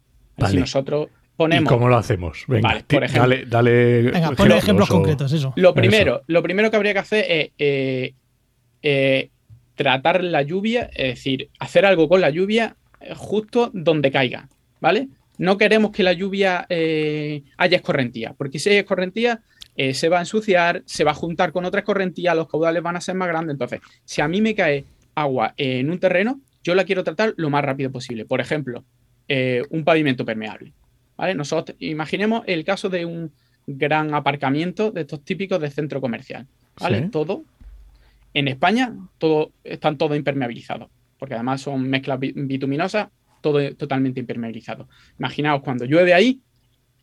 [0.50, 1.70] Si nosotros ponemos...
[1.70, 2.46] ¿Y cómo lo hacemos?
[2.48, 5.54] Venga, por ejemplo, dale, Venga, ponle ejemplos concretos, eso.
[5.58, 8.14] Lo primero, lo primero que habría que hacer es eh,
[8.82, 9.30] eh,
[9.76, 12.78] tratar la lluvia, es decir, hacer algo con la lluvia
[13.16, 14.48] justo donde caiga,
[14.80, 15.10] ¿vale?
[15.38, 19.42] No queremos que la lluvia haya escorrentía, porque si hay escorrentía,
[19.76, 22.96] eh, se va a ensuciar, se va a juntar con otras correntías, los caudales van
[22.96, 23.54] a ser más grandes.
[23.54, 27.50] Entonces, si a mí me cae agua en un terreno, yo la quiero tratar lo
[27.50, 28.26] más rápido posible.
[28.26, 28.84] Por ejemplo,
[29.28, 30.74] eh, un pavimento permeable.
[31.16, 31.36] ¿vale?
[31.36, 33.32] Nosotros imaginemos el caso de un
[33.68, 36.48] gran aparcamiento de estos típicos de centro comercial.
[36.80, 37.10] ¿vale?
[37.12, 37.44] Todo.
[38.34, 43.10] En España, todo, están todos impermeabilizados, porque además son mezclas bituminosas,
[43.42, 44.88] todo totalmente impermeabilizado.
[45.18, 46.42] Imaginaos cuando llueve ahí,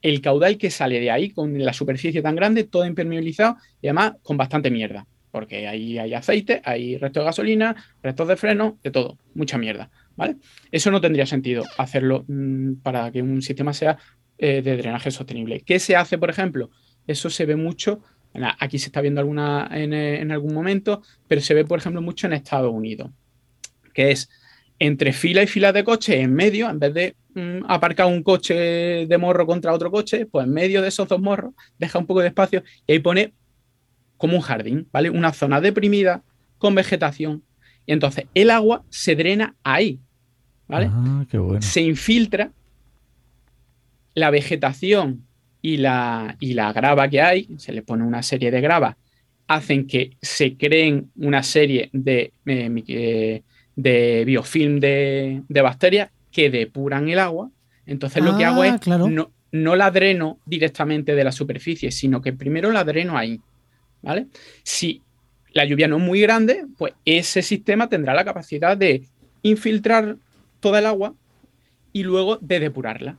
[0.03, 4.15] el caudal que sale de ahí con la superficie tan grande, todo impermeabilizado y además
[4.23, 8.91] con bastante mierda, porque ahí hay aceite, hay restos de gasolina, restos de freno, de
[8.91, 10.37] todo, mucha mierda, ¿vale?
[10.71, 13.99] Eso no tendría sentido hacerlo mm, para que un sistema sea
[14.39, 15.61] eh, de drenaje sostenible.
[15.61, 16.71] ¿Qué se hace, por ejemplo?
[17.07, 18.03] Eso se ve mucho,
[18.59, 22.27] aquí se está viendo alguna en, en algún momento, pero se ve, por ejemplo, mucho
[22.27, 23.11] en Estados Unidos,
[23.95, 24.29] que es
[24.79, 28.55] entre fila y fila de coches en medio, en vez de mm, aparcar un coche
[29.07, 32.21] de morro contra otro coche, pues en medio de esos dos morros deja un poco
[32.21, 33.33] de espacio y ahí pone
[34.17, 35.11] como un jardín, ¿vale?
[35.11, 36.23] Una zona deprimida
[36.59, 37.43] con vegetación.
[37.87, 40.01] Y entonces el agua se drena ahí,
[40.69, 40.89] ¿vale?
[40.91, 41.63] Ah, qué bueno.
[41.63, 42.51] Se infiltra
[44.15, 45.27] la vegetación
[45.63, 48.97] y la, y la grava que hay, se le pone una serie de gravas,
[49.47, 52.33] hacen que se creen una serie de...
[52.47, 53.43] Eh,
[53.77, 57.51] de biofilm de, bacterias que depuran el agua.
[57.87, 62.21] Entonces lo que hago ah, es no, no la dreno directamente de la superficie, sino
[62.21, 63.41] que primero la dreno ahí.
[64.03, 64.27] ¿Vale?
[64.63, 65.03] Si
[65.53, 69.03] la lluvia no es muy grande, pues ese sistema tendrá la capacidad de
[69.43, 70.17] infiltrar
[70.61, 71.15] toda el agua
[71.93, 73.17] y luego de depurarla.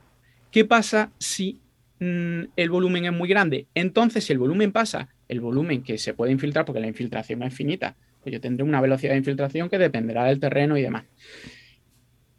[0.51, 1.59] ¿Qué pasa si
[1.99, 3.67] mm, el volumen es muy grande?
[3.73, 7.53] Entonces, si el volumen pasa, el volumen que se puede infiltrar, porque la infiltración es
[7.53, 11.05] finita, pues yo tendré una velocidad de infiltración que dependerá del terreno y demás.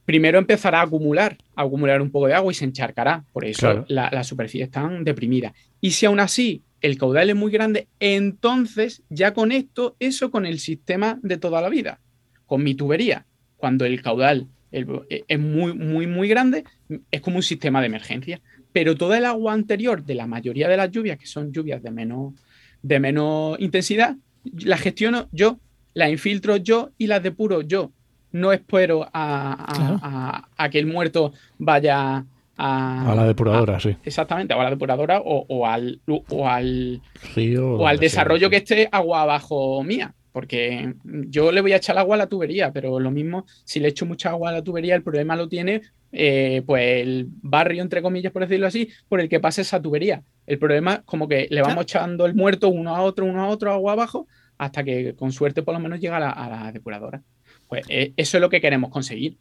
[0.05, 3.85] Primero empezará a acumular, a acumular un poco de agua y se encharcará, por eso
[3.89, 5.53] la, superficie está deprimida.
[5.81, 10.61] Y si aún así el caudal es muy grande, entonces ya conecto eso con el
[10.61, 12.01] sistema de toda la vida,
[12.47, 13.27] con mi tubería.
[13.59, 16.65] Cuando el caudal es muy, muy, muy grande,
[17.11, 18.41] es como un sistema de emergencia.
[18.73, 21.91] Pero toda el agua anterior de la mayoría de las lluvias, que son lluvias de
[21.91, 22.35] menos
[22.83, 25.59] de menos intensidad, las gestiono yo,
[25.99, 27.91] las infiltro yo y las depuro yo.
[28.31, 32.25] No espero a, que el muerto vaya
[32.57, 33.97] a, a la depuradora, sí.
[34.05, 37.01] Exactamente, a la depuradora o, al, o al,
[37.37, 40.15] o al desarrollo que esté agua abajo mía.
[40.31, 43.89] Porque yo le voy a echar agua a la tubería, pero lo mismo, si le
[43.89, 45.81] echo mucha agua a la tubería, el problema lo tiene
[46.13, 50.23] eh, pues el barrio, entre comillas, por decirlo así, por el que pase esa tubería.
[50.47, 53.49] El problema es como que le vamos echando el muerto uno a otro, uno a
[53.49, 57.23] otro, agua abajo, hasta que con suerte por lo menos llega a la, depuradora.
[57.69, 59.39] Pues eh, eso es lo que queremos conseguir.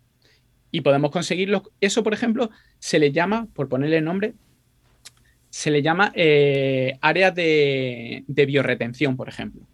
[0.71, 1.63] Y podemos conseguirlo.
[1.82, 2.49] Eso, por ejemplo,
[2.80, 4.36] se le llama, por ponerle nombre,
[5.49, 9.67] se le llama eh, área de, de bioretención, por ejemplo.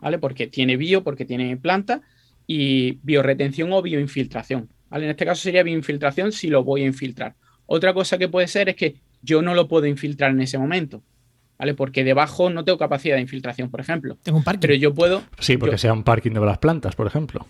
[0.00, 0.18] ¿Vale?
[0.18, 2.02] Porque tiene bio, porque tiene planta
[2.46, 4.68] y bioretención o bioinfiltración.
[4.90, 7.36] En este caso sería bioinfiltración si lo voy a infiltrar.
[7.66, 11.02] Otra cosa que puede ser es que yo no lo puedo infiltrar en ese momento.
[11.60, 11.74] ¿Vale?
[11.74, 14.16] Porque debajo no tengo capacidad de infiltración, por ejemplo.
[14.22, 14.60] Tengo un parking.
[14.62, 15.22] Pero yo puedo.
[15.40, 17.46] Sí, porque sea un parking de las plantas, por ejemplo.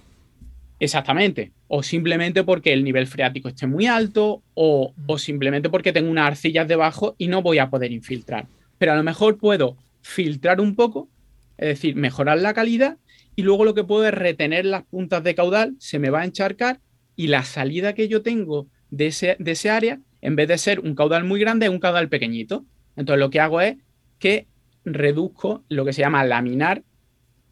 [0.80, 1.52] Exactamente.
[1.68, 6.26] O simplemente porque el nivel freático esté muy alto, o, o simplemente porque tengo unas
[6.26, 8.46] arcillas debajo y no voy a poder infiltrar.
[8.78, 11.08] Pero a lo mejor puedo filtrar un poco,
[11.56, 12.96] es decir, mejorar la calidad,
[13.36, 16.24] y luego lo que puedo es retener las puntas de caudal, se me va a
[16.24, 16.80] encharcar
[17.14, 20.80] y la salida que yo tengo de ese, de ese área, en vez de ser
[20.80, 22.64] un caudal muy grande, es un caudal pequeñito.
[22.96, 23.76] Entonces lo que hago es
[24.20, 24.46] que
[24.84, 26.84] reduzco lo que se llama laminar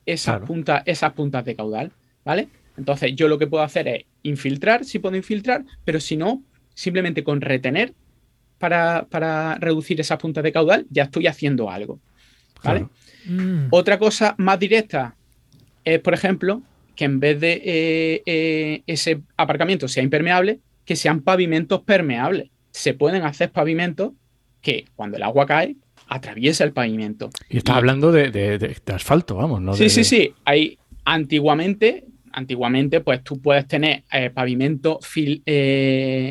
[0.07, 1.93] esas, puntas, esas puntas de caudal,
[2.25, 2.49] ¿vale?
[2.77, 7.25] Entonces yo lo que puedo hacer es infiltrar, si puedo infiltrar, pero si no, simplemente
[7.25, 7.95] con retener
[8.59, 12.01] para, reducir esas puntas de caudal, ya estoy haciendo algo,
[12.63, 12.87] ¿vale?
[13.27, 13.67] Mm.
[13.71, 15.17] Otra cosa más directa
[15.85, 16.63] es, por ejemplo,
[16.95, 22.51] que en vez de eh, eh, ese aparcamiento sea impermeable, que sean pavimentos permeables.
[22.71, 24.13] Se pueden hacer pavimentos
[24.61, 25.77] que cuando el agua cae,
[26.09, 27.31] atraviesa el pavimento.
[27.49, 29.75] Y estás hablando de, asfalto, vamos, ¿no?
[29.75, 30.33] Sí, sí, sí.
[30.45, 34.99] Hay antiguamente, antiguamente, pues tú puedes tener eh, pavimentos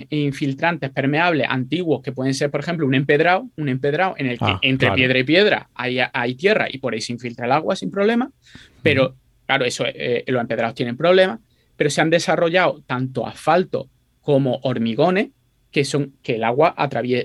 [0.09, 4.45] infiltrantes permeables antiguos que pueden ser, por ejemplo, un empedrado, un empedrado en el que
[4.45, 7.75] ah, entre piedra y piedra hay, hay, tierra y por ahí se infiltra el agua
[7.75, 8.31] sin problema,
[8.81, 9.15] pero
[9.47, 11.39] Claro, eso, eh, los empedrados tienen problemas,
[11.77, 15.29] pero se han desarrollado tanto asfalto como hormigones
[15.71, 16.75] que son que el agua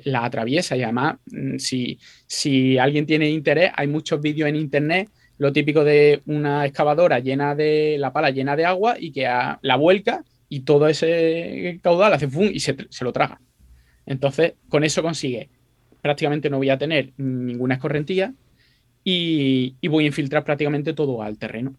[0.05, 0.77] la atraviesa.
[0.77, 5.83] Y además mm, si, si alguien tiene interés hay muchos vídeos en internet lo típico
[5.83, 10.61] de una excavadora llena de la pala llena de agua y que la vuelca y
[10.61, 13.41] todo ese caudal hace fum y se, lo traga.
[14.07, 15.49] Entonces con eso consigue.
[16.01, 18.33] Prácticamente no voy a tener ninguna escorrentía
[19.03, 21.75] y voy a infiltrar prácticamente todo al terreno.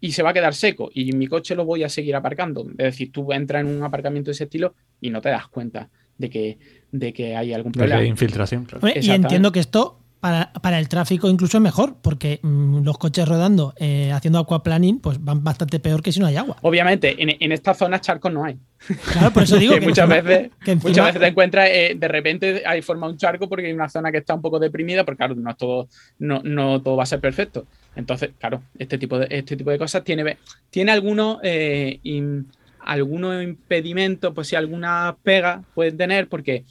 [0.00, 2.64] Y se va a quedar seco y mi coche lo voy a seguir aparcando.
[2.70, 5.90] Es decir, tú entras en un aparcamiento de ese estilo y no te das cuenta
[6.20, 6.58] de que,
[6.92, 8.00] de que hay algún problema.
[8.00, 8.66] De infiltración.
[8.94, 13.72] y entiendo que esto para, el tráfico incluso es mejor, porque mm, los coches rodando
[13.78, 16.58] eh, haciendo aquaplaning pues van bastante peor que si no hay agua.
[16.60, 18.58] Obviamente, en, en esta zona charcos no hay.
[19.12, 20.50] Claro, por eso digo que, muchas, veces,
[20.82, 24.12] muchas veces te encuentras, eh, de repente hay forma un charco porque hay una zona
[24.12, 27.20] que está un poco deprimida, porque claro, no todo, no, no todo va a ser
[27.20, 27.66] perfecto.
[27.96, 30.36] Entonces, claro, este tipo de, este tipo de cosas tiene,
[30.68, 31.98] tiene algunos, eh,
[32.84, 36.64] algunos impedimentos, pues si alguna pega pueden tener, porque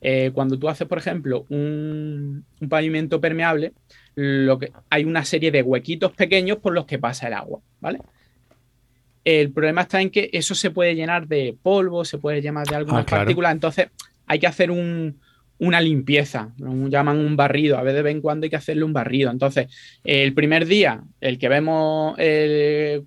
[0.00, 3.72] eh, cuando tú haces, por ejemplo, un, pavimento permeable,
[4.14, 8.00] lo que, hay una serie de huequitos pequeños por los que pasa el agua, ¿vale?
[9.24, 12.76] El problema está en que eso se puede llenar de polvo, se puede llenar de
[12.76, 13.88] algunas ah, partículas, entonces
[14.26, 18.50] hay que hacer una limpieza, llaman un barrido, a veces de vez en cuando hay
[18.50, 19.30] que hacerle un barrido.
[19.30, 19.66] Entonces,
[20.04, 22.16] el primer día, el que vemos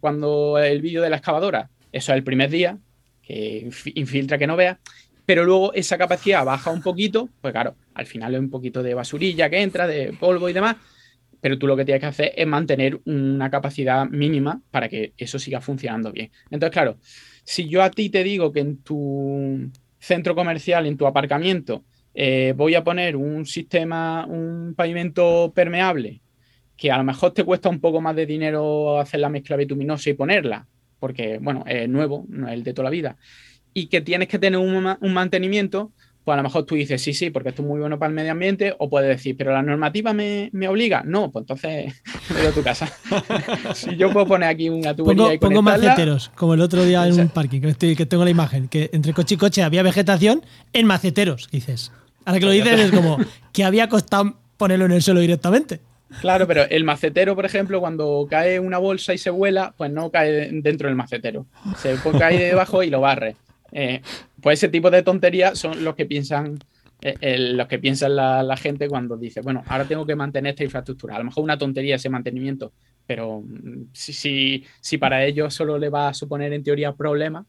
[0.02, 2.78] cuando el vídeo de la excavadora, eso es el primer día,
[3.22, 4.80] que infiltra que no vea,
[5.26, 8.96] pero luego esa capacidad baja un poquito, pues claro, al final es un poquito de
[8.96, 10.78] basurilla que entra, de polvo y demás,
[11.42, 15.40] pero tú lo que tienes que hacer es mantener una capacidad mínima para que eso
[15.40, 16.32] siga funcionando bien.
[16.50, 16.98] Entonces, claro,
[17.44, 22.54] si yo a ti te digo que en tu centro comercial, en tu aparcamiento, eh,
[22.56, 26.22] voy a poner un sistema, un pavimento permeable,
[26.76, 30.10] que a lo mejor te cuesta un poco más de dinero hacer la mezcla bituminosa
[30.10, 30.66] y ponerla,
[31.00, 33.18] porque, bueno, es nuevo, no es el de toda la vida
[33.74, 35.92] y que tienes que tener un, mantenimiento,
[36.24, 38.16] pues a lo mejor tú dices, sí, sí, porque esto es muy bueno para el
[38.16, 41.04] medio ambiente, o puedes decir, pero la normativa me, obliga.
[41.06, 42.02] No, pues entonces
[42.34, 42.92] me a tu casa.
[43.74, 47.08] si yo puedo poner aquí una tubería pongo, y Pongo maceteros, como el otro día
[47.08, 50.44] en un parking, que, que tengo la imagen, que entre coche y coche había vegetación
[50.74, 51.92] en maceteros, dices.
[52.26, 53.18] Ahora que lo dices es como
[53.54, 55.80] que había costado ponerlo en el suelo directamente.
[56.22, 60.10] Claro, pero el macetero, por ejemplo, cuando cae una bolsa y se vuela, pues no
[60.12, 61.46] cae dentro del macetero.
[61.78, 63.36] Se cae debajo y lo barre.
[63.72, 64.02] Eh,
[64.42, 66.60] pues ese tipo de tonterías son los que piensan
[67.02, 71.16] eh, lo que piensa la, gente cuando dice, bueno, ahora tengo que mantener esta infraestructura.
[71.16, 72.74] A lo mejor una tontería ese mantenimiento,
[73.08, 77.46] pero mm, si, si, si para ellos solo le va a suponer en teoría problemas,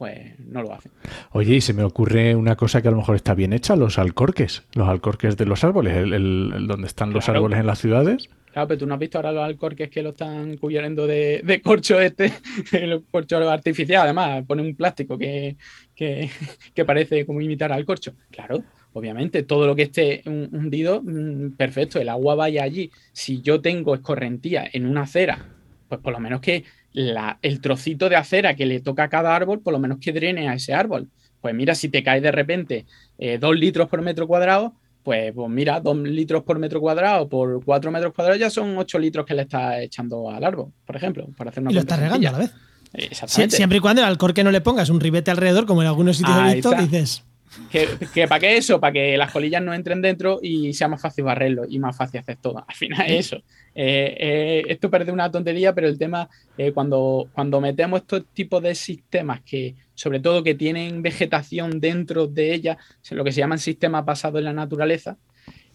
[0.00, 0.92] pues no lo hacen.
[1.32, 3.98] Oye, y se me ocurre una cosa que a lo mejor está bien hecha, los
[3.98, 8.30] alcorques, los alcorques de los árboles, el, donde están los árboles en las ciudades.
[8.50, 11.60] Claro, pero tú no has visto ahora los alcorques que lo están cubriendo de, de
[11.60, 12.32] corcho este,
[12.72, 15.58] el corcho artificial, además, pone un plástico que,
[15.94, 16.30] que,
[16.74, 18.14] que parece como imitar al corcho.
[18.30, 22.90] Claro, obviamente, todo lo que esté hundido, mm, perfecto, el agua vaya allí.
[23.12, 25.44] Si yo tengo escorrentía en una acera,
[25.90, 29.60] pues por lo menos que el trocito de acera que le toca a cada árbol,
[29.60, 31.08] por lo menos que drene a ese árbol.
[31.40, 32.86] Pues mira, si te cae de repente
[33.18, 37.64] eh, dos litros por metro cuadrado, pues, pues, mira, dos litros por metro cuadrado por
[37.64, 41.28] cuatro metros cuadrados ya son ocho litros que le estás echando al árbol, por ejemplo,
[41.36, 42.52] para hacer una Y lo estás regando a la vez.
[42.92, 43.56] Exactamente.
[43.56, 46.36] siempre y cuando al alcorque no le pongas un ribete alrededor, como en algunos sitios
[46.38, 47.24] he visto, dices.
[47.70, 51.24] Que, para qué eso, para que las colillas no entren dentro y sea más fácil
[51.24, 52.64] barrerlo y más fácil hacer todo.
[52.66, 53.42] Al final es eso.
[53.74, 58.62] Eh, eh, esto parece una tontería, pero el tema, eh, cuando, cuando metemos estos tipos
[58.62, 62.76] de sistemas que, sobre todo, que tienen vegetación dentro de ellas,
[63.10, 65.16] lo que se llaman sistemas basados en la naturaleza,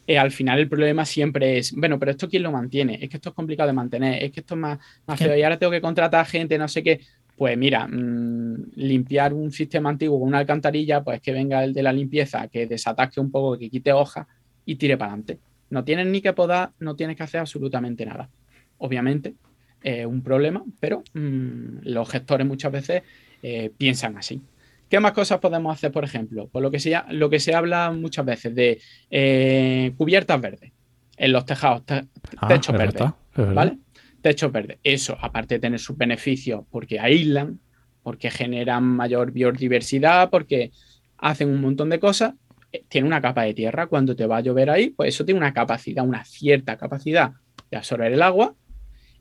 [0.08, 3.30] al final el problema siempre es, bueno, pero esto quién lo mantiene, es que esto
[3.30, 5.82] es complicado de mantener, es que esto es más, más feo y ahora tengo que
[5.82, 7.02] contratar gente, no sé qué.
[7.36, 11.84] Pues mira, mm, limpiar un sistema antiguo con una alcantarilla, pues que venga el de
[11.84, 14.28] la limpieza, que desatasque un poco, que quite hojas
[14.66, 15.40] y tire para adelante.
[15.70, 18.30] No tienes ni que podar, no tienes que hacer absolutamente nada.
[18.78, 19.36] Obviamente,
[19.84, 23.04] es un problema, pero mm, los gestores muchas veces
[23.44, 24.42] eh, piensan así.
[24.90, 26.48] ¿Qué más cosas podemos hacer, por ejemplo?
[26.52, 30.72] Pues lo que se, lo que se habla muchas veces de eh, cubiertas verdes
[31.18, 33.78] en los tejados, ah, techos verdes, ¿vale?
[34.26, 34.80] Techo verde.
[34.84, 37.60] Eso, aparte de tener sus beneficios, porque aíslan,
[38.02, 40.72] porque generan mayor biodiversidad, porque
[41.20, 42.34] hacen un montón de cosas,
[42.72, 43.86] eh, tiene una capa de tierra.
[43.86, 47.34] Cuando te va a llover ahí, pues eso tiene una capacidad, una cierta capacidad
[47.70, 48.56] de absorber el agua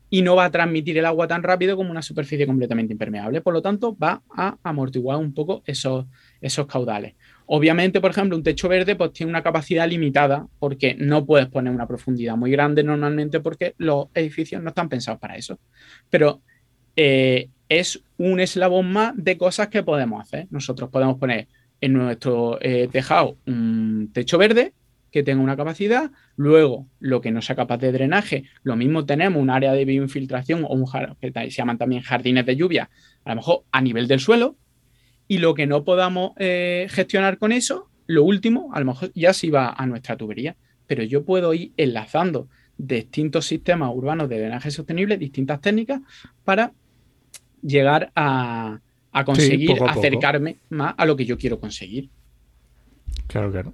[0.09, 3.41] y no va a transmitir el agua tan rápido como una superficie completamente impermeable.
[3.41, 6.07] Por lo tanto, va a amortiguar un poco esos,
[6.41, 7.13] esos caudales.
[7.47, 11.73] Obviamente, por ejemplo, un techo verde pues, tiene una capacidad limitada porque no puedes poner
[11.73, 15.59] una profundidad muy grande normalmente porque los edificios no están pensados para eso.
[16.09, 16.41] Pero
[16.95, 20.47] eh, es un eslabón más de cosas que podemos hacer.
[20.49, 21.47] Nosotros podemos poner
[21.81, 24.73] en nuestro eh, tejado un techo verde
[25.11, 29.41] que tenga una capacidad, luego lo que no sea capaz de drenaje, lo mismo tenemos
[29.41, 30.85] un área de bioinfiltración o un
[31.21, 32.89] que se llaman también jardines de lluvia,
[33.23, 34.57] a lo mejor a nivel del suelo,
[35.27, 39.33] y lo que no podamos eh, gestionar con eso, lo último, a lo mejor ya
[39.33, 40.55] se va a nuestra tubería,
[40.87, 46.01] pero yo puedo ir enlazando distintos sistemas urbanos de drenaje sostenible, distintas técnicas,
[46.43, 46.73] para
[47.61, 48.79] llegar a,
[49.25, 52.09] conseguir acercarme más a lo que yo quiero conseguir.
[53.27, 53.73] Claro, claro.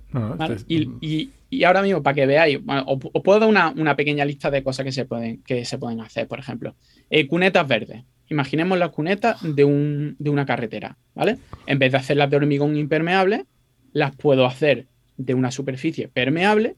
[0.67, 4.91] y, ahora mismo, para que veáis, os, puedo dar una, pequeña lista de cosas que
[4.91, 6.27] se pueden, que se pueden hacer.
[6.27, 6.75] Por ejemplo,
[7.09, 8.03] eh, cunetas verdes.
[8.31, 11.37] Imaginemos las cunetas de, una carretera, ¿vale?
[11.65, 13.45] En vez de hacerlas de hormigón impermeable,
[13.91, 16.77] las puedo hacer de una superficie permeable.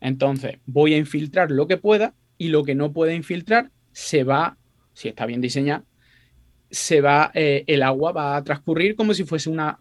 [0.00, 4.56] Entonces voy a infiltrar lo que pueda y lo que no pueda infiltrar se va,
[4.94, 5.84] si está bien diseñado,
[6.70, 9.78] se va, eh, el agua va a transcurrir como si fuese una,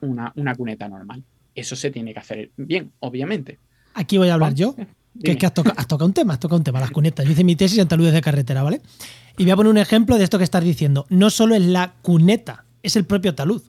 [0.57, 1.23] cuneta normal.
[1.55, 3.59] Eso se tiene que hacer bien, obviamente.
[3.93, 4.75] Aquí voy a hablar yo,
[5.23, 7.25] que es que has, tocado un tema, has tocado un tema, las cunetas.
[7.25, 8.81] Yo hice mi tesis en taludes de carretera, ¿vale?
[9.37, 11.05] Y voy a poner un ejemplo de esto que estás diciendo.
[11.09, 13.61] No solo es la cuneta, es el propio talud.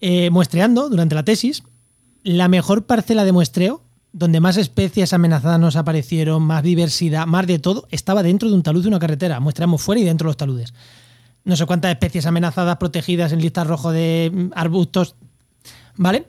[0.00, 1.62] Eh, muestreando durante la tesis,
[2.24, 7.58] la mejor parcela de muestreo, donde más especies amenazadas nos aparecieron, más diversidad, más de
[7.58, 9.40] todo, estaba dentro de un talud de una carretera.
[9.40, 10.74] Muestreamos fuera y dentro de los taludes.
[11.44, 15.14] No sé cuántas especies amenazadas protegidas en listas rojo de mm, arbustos.
[15.96, 16.26] ¿Vale?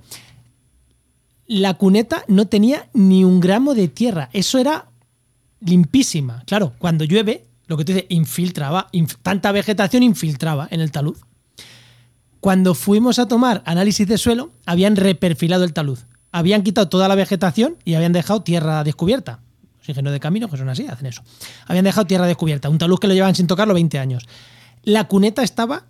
[1.54, 4.28] La cuneta no tenía ni un gramo de tierra.
[4.34, 4.88] Eso era
[5.60, 6.42] limpísima.
[6.48, 8.90] Claro, cuando llueve, lo que tú dices, infiltraba,
[9.22, 11.16] tanta vegetación infiltraba en el talud.
[12.40, 16.00] Cuando fuimos a tomar análisis de suelo, habían reperfilado el talud.
[16.32, 19.40] Habían quitado toda la vegetación y habían dejado tierra descubierta.
[19.78, 21.22] Los ingenieros de camino, que son así, hacen eso.
[21.68, 24.28] Habían dejado tierra descubierta, un talud que lo llevaban sin tocarlo 20 años.
[24.82, 25.86] La cuneta estaba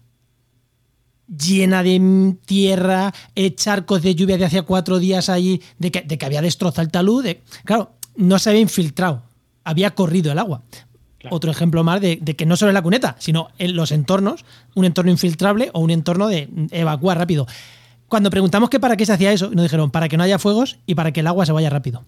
[1.38, 6.42] llena de tierra, eh, charcos de lluvia de hacía cuatro días allí, de que, había
[6.42, 7.26] destrozado el talud.
[7.66, 9.24] claro, no se había infiltrado,
[9.64, 10.64] había corrido el agua.
[11.30, 14.44] Otro ejemplo más de, que no solo es la cuneta, sino en los entornos,
[14.76, 17.48] un entorno infiltrable o un entorno de evacuar rápido.
[18.10, 20.78] Cuando preguntamos que para qué se hacía eso, nos dijeron para que no haya fuegos
[20.86, 22.04] y para que el agua se vaya rápido.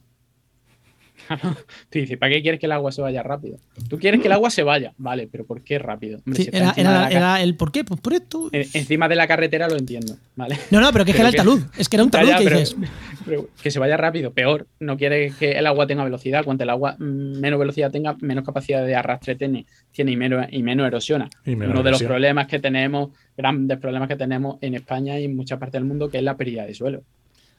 [1.89, 3.57] Tú dices, ¿para qué quieres que el agua se vaya rápido?
[3.89, 6.19] Tú quieres que el agua se vaya, vale, pero ¿por qué rápido?
[6.25, 8.49] era, el por qué, pues por esto.
[8.51, 10.57] encima de la carretera lo entiendo, ¿vale?
[10.71, 12.43] No, no, pero que es que era el talud, es que era un talud que
[12.43, 12.75] dices.
[13.61, 14.67] que se vaya rápido, peor.
[14.79, 16.43] No quieres que el agua tenga velocidad.
[16.43, 20.45] Cuanto el agua mm, menos velocidad tenga, menos capacidad de arrastre tiene, tiene y, menos,
[20.51, 21.29] y menos erosiona.
[21.45, 25.59] Uno de los problemas que tenemos, grandes problemas que tenemos en España y en muchas
[25.59, 27.03] partes del mundo, que es la pérdida de suelo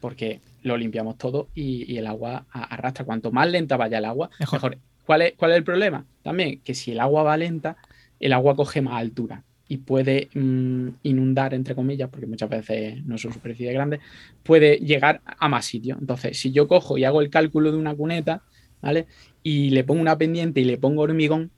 [0.01, 3.05] porque lo limpiamos todo y, el agua arrastra.
[3.05, 4.79] Cuanto más lenta vaya el agua, mejor.
[5.05, 6.05] ¿Cuál, es, ¿Cuál es el problema?
[6.23, 7.77] También que si el agua va lenta,
[8.19, 13.19] el agua coge más altura y puede mm, inundar, entre comillas, porque muchas veces no
[13.19, 14.01] son superficies grandes,
[14.43, 15.99] puede llegar a más sitios.
[16.01, 18.43] Entonces, si yo cojo y hago el cálculo de una cuneta,
[18.81, 19.07] ¿vale?
[19.43, 21.51] Y le pongo una pendiente y le pongo hormigón,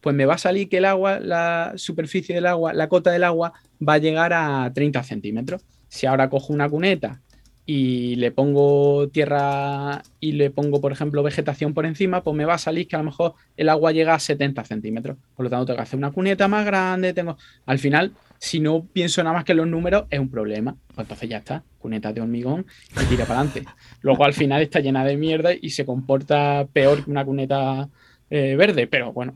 [0.00, 3.24] pues me va a salir que el agua, la superficie del agua, la cota del
[3.24, 3.54] agua,
[3.86, 5.62] va a llegar a 30 centímetros.
[5.88, 7.22] Si ahora cojo una cuneta
[7.66, 12.54] y le pongo tierra y le pongo, por ejemplo, vegetación por encima, pues me va
[12.54, 15.16] a salir que a lo mejor el agua llega a 70 centímetros.
[15.34, 17.14] Por lo tanto, tengo que hacer una cuneta más grande.
[17.14, 17.38] Tengo...
[17.64, 20.76] Al final, si no pienso nada más que los números, es un problema.
[20.88, 22.66] Pues entonces ya está, cuneta de hormigón
[23.00, 23.64] y tira para adelante.
[24.02, 27.88] Luego al final está llena de mierda y se comporta peor que una cuneta
[28.28, 28.86] eh, verde.
[28.86, 29.34] Pero bueno,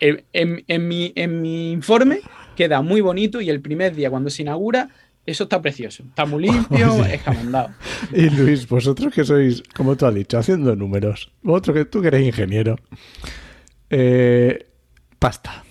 [0.00, 2.20] en, mi, en mi informe
[2.56, 4.90] queda muy bonito y el primer día cuando se inaugura
[5.30, 6.02] eso está precioso.
[6.04, 7.70] Está muy limpio, es camondado.
[8.12, 11.30] Y Luis, vosotros que sois, como tú has dicho, haciendo números.
[11.42, 12.76] Vosotros que tú que eres ingeniero.
[13.90, 14.66] Eh,
[15.18, 15.64] pasta.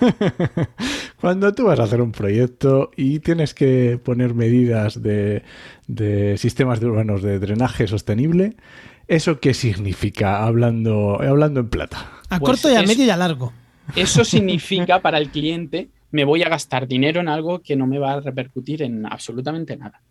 [1.20, 5.42] Cuando tú vas a hacer un proyecto y tienes que poner medidas de,
[6.38, 8.56] sistemas de urbanos de drenaje sostenible,
[9.08, 12.10] ¿eso qué significa hablando, hablando en plata?
[12.30, 13.52] A corto y a pues medio y a largo.
[13.96, 17.98] Eso significa para el cliente me voy a gastar dinero en algo que no me
[17.98, 20.02] va a repercutir en absolutamente nada,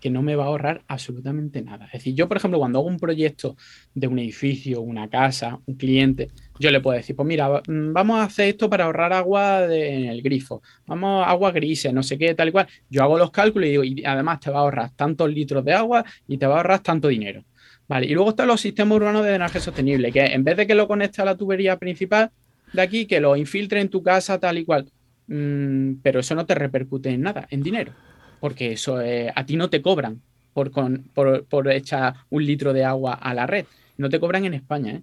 [0.00, 1.86] que no me va a ahorrar absolutamente nada.
[1.86, 3.56] Es decir, yo, por ejemplo, cuando hago un proyecto
[3.94, 6.28] de un edificio, una casa, un cliente,
[6.58, 10.06] yo le puedo decir, pues mira, mm, vamos a hacer esto para ahorrar agua en
[10.06, 12.66] el grifo, vamos agua grises, no sé qué, tal y cual.
[12.88, 15.72] Yo hago los cálculos y digo, y además te va a ahorrar tantos litros de
[15.72, 17.44] agua y te va a ahorrar tanto dinero.
[17.88, 20.76] Vale, y luego están los sistemas urbanos de drenaje sostenible, que en vez de que
[20.76, 22.30] lo conecte a la tubería principal
[22.72, 24.86] de aquí, que lo infiltre en tu casa, tal y cual.
[25.30, 27.92] Mm, pero eso no te repercute en nada, en dinero,
[28.40, 30.20] porque eso a ti no te cobran
[30.52, 33.64] por, por, echar un litro de agua a la red.
[33.96, 35.02] No te cobran en España, ¿eh?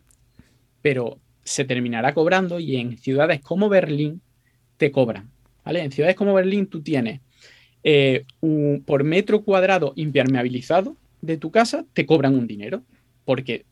[0.81, 4.21] pero se terminará cobrando y en ciudades como Berlín
[4.75, 5.29] te cobran.
[5.63, 5.81] ¿vale?
[5.81, 7.21] En ciudades como Berlín tú tienes
[7.83, 8.25] eh,
[8.85, 12.83] por metro cuadrado impermeabilizado de tu casa, te cobran un dinero,
[13.23, 13.65] porque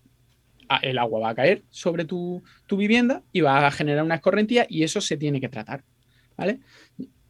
[0.82, 4.66] el agua va a caer sobre tu, tu vivienda y va a generar una escorrentía
[4.70, 5.84] y eso se tiene que tratar.
[6.38, 6.60] ¿Vale?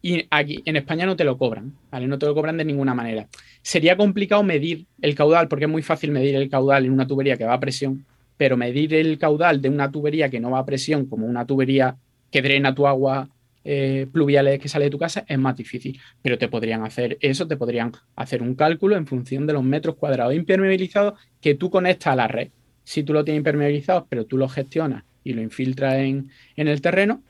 [0.02, 2.06] Y aquí en España no te lo cobran, ¿vale?
[2.06, 3.26] No te lo cobran de ninguna manera.
[3.62, 7.36] Sería complicado medir el caudal, porque es muy fácil medir el caudal en una tubería
[7.36, 8.04] que va a presión,
[8.36, 11.96] pero medir el caudal de una tubería que no va a presión, como una tubería
[12.30, 13.28] que drena tu agua
[13.64, 15.98] eh, pluviales que sale de tu casa, es más difícil.
[16.22, 19.96] Pero te podrían hacer eso, te podrían hacer un cálculo en función de los metros
[19.96, 22.50] cuadrados impermeabilizados que tú conectas a la red.
[22.84, 26.80] Si tú lo tienes impermeabilizado, pero tú lo gestionas y lo infiltras en, en el
[26.80, 27.22] terreno,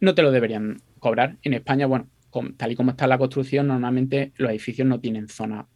[0.00, 1.36] no te lo deberían cobrar.
[1.42, 2.06] En España, bueno,
[2.56, 5.66] tal y como está la construcción, normalmente los edificios no tienen zonas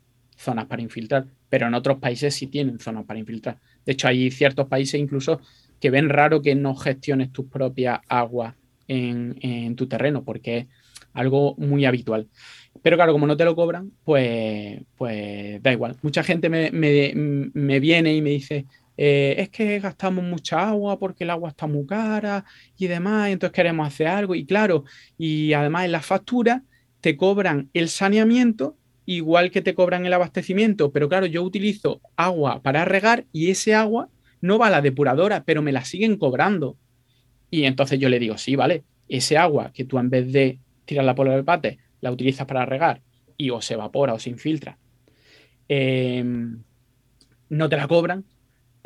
[0.68, 3.58] para infiltrar, pero en otros países sí tienen zonas para infiltrar.
[3.84, 5.40] De hecho, hay ciertos países incluso
[5.80, 8.54] que ven raro que no gestiones tus propias aguas
[8.86, 10.66] en, tu terreno, porque es
[11.12, 12.28] algo muy habitual.
[12.80, 15.96] Pero claro, como no te lo cobran, pues, pues da igual.
[16.02, 18.66] Mucha gente me, me viene y me dice,
[18.96, 22.44] eh, es que gastamos mucha agua porque el agua está muy cara
[22.78, 24.34] y demás, entonces queremos hacer algo.
[24.34, 24.84] Y claro,
[25.18, 26.62] y además en la factura
[27.00, 28.76] te cobran el saneamiento
[29.06, 33.74] igual que te cobran el abastecimiento, pero claro, yo utilizo agua para regar y ese
[33.74, 34.08] agua
[34.40, 36.76] no va a la depuradora, pero me la siguen cobrando.
[37.50, 41.14] Y entonces yo le digo, sí, vale, ese agua que tú en vez de tirarla
[41.14, 43.02] por el bate, la utilizas para regar
[43.36, 44.78] y o se evapora o se infiltra,
[45.68, 46.62] em,
[47.48, 48.24] no te la cobran,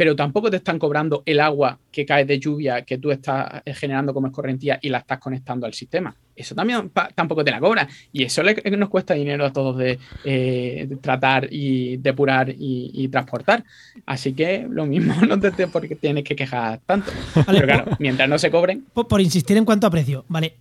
[0.00, 3.74] pero tampoco te están cobrando el agua que cae de lluvia que tú estás eh,
[3.74, 6.16] generando como escorrentía y la estás conectando al sistema.
[6.34, 7.86] Eso también tampoco te la cobran.
[8.10, 13.62] Y eso nos cuesta dinero a todos de, eh, tratar y depurar y, transportar.
[14.06, 17.12] Así que lo mismo no te porque tienes que quejar tanto.
[17.34, 18.86] Pero claro, mientras no se cobren.
[18.94, 20.56] Por, insistir en cuanto a precio, vale,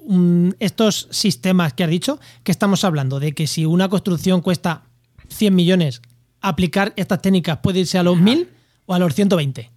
[0.59, 4.83] estos sistemas que has dicho, que estamos hablando de que si una construcción cuesta
[5.29, 6.01] 100 millones,
[6.41, 8.58] aplicar estas técnicas puede irse a los 1000
[8.89, 9.69] o a los 120.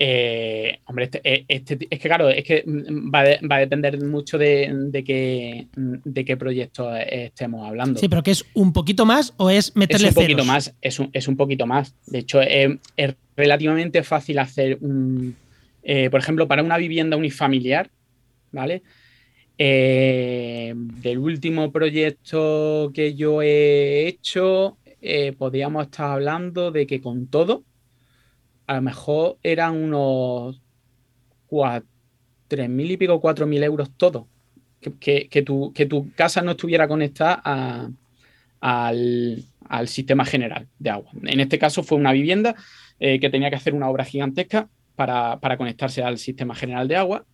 [0.00, 3.20] Eh, hombre, este, eh, este, es que claro, es que mm, va,
[3.56, 8.00] a depender mucho de, de, qué, de qué proyecto estemos hablando.
[8.00, 10.98] Sí, pero que es un poquito más o es meterle Es un poquito más, es
[10.98, 11.94] un, es un, poquito más.
[12.06, 15.36] De hecho, es relativamente fácil hacer un,
[15.84, 17.90] eh, por ejemplo, para una vivienda unifamiliar,
[18.50, 18.82] ¿vale?
[19.58, 24.77] del último proyecto que yo he hecho,
[25.38, 27.64] podríamos estar hablando de que con todo,
[28.66, 30.60] a lo mejor eran unos
[32.48, 34.28] tres mil y pico, cuatro mil euros todo.
[34.80, 37.42] Que, tu, que, tu, casa no estuviera conectada
[38.60, 39.44] al,
[39.86, 41.10] sistema general de agua.
[41.24, 42.54] En este caso fue una vivienda
[43.00, 47.24] eh, que tenía que hacer una obra gigantesca para, conectarse al sistema general de agua.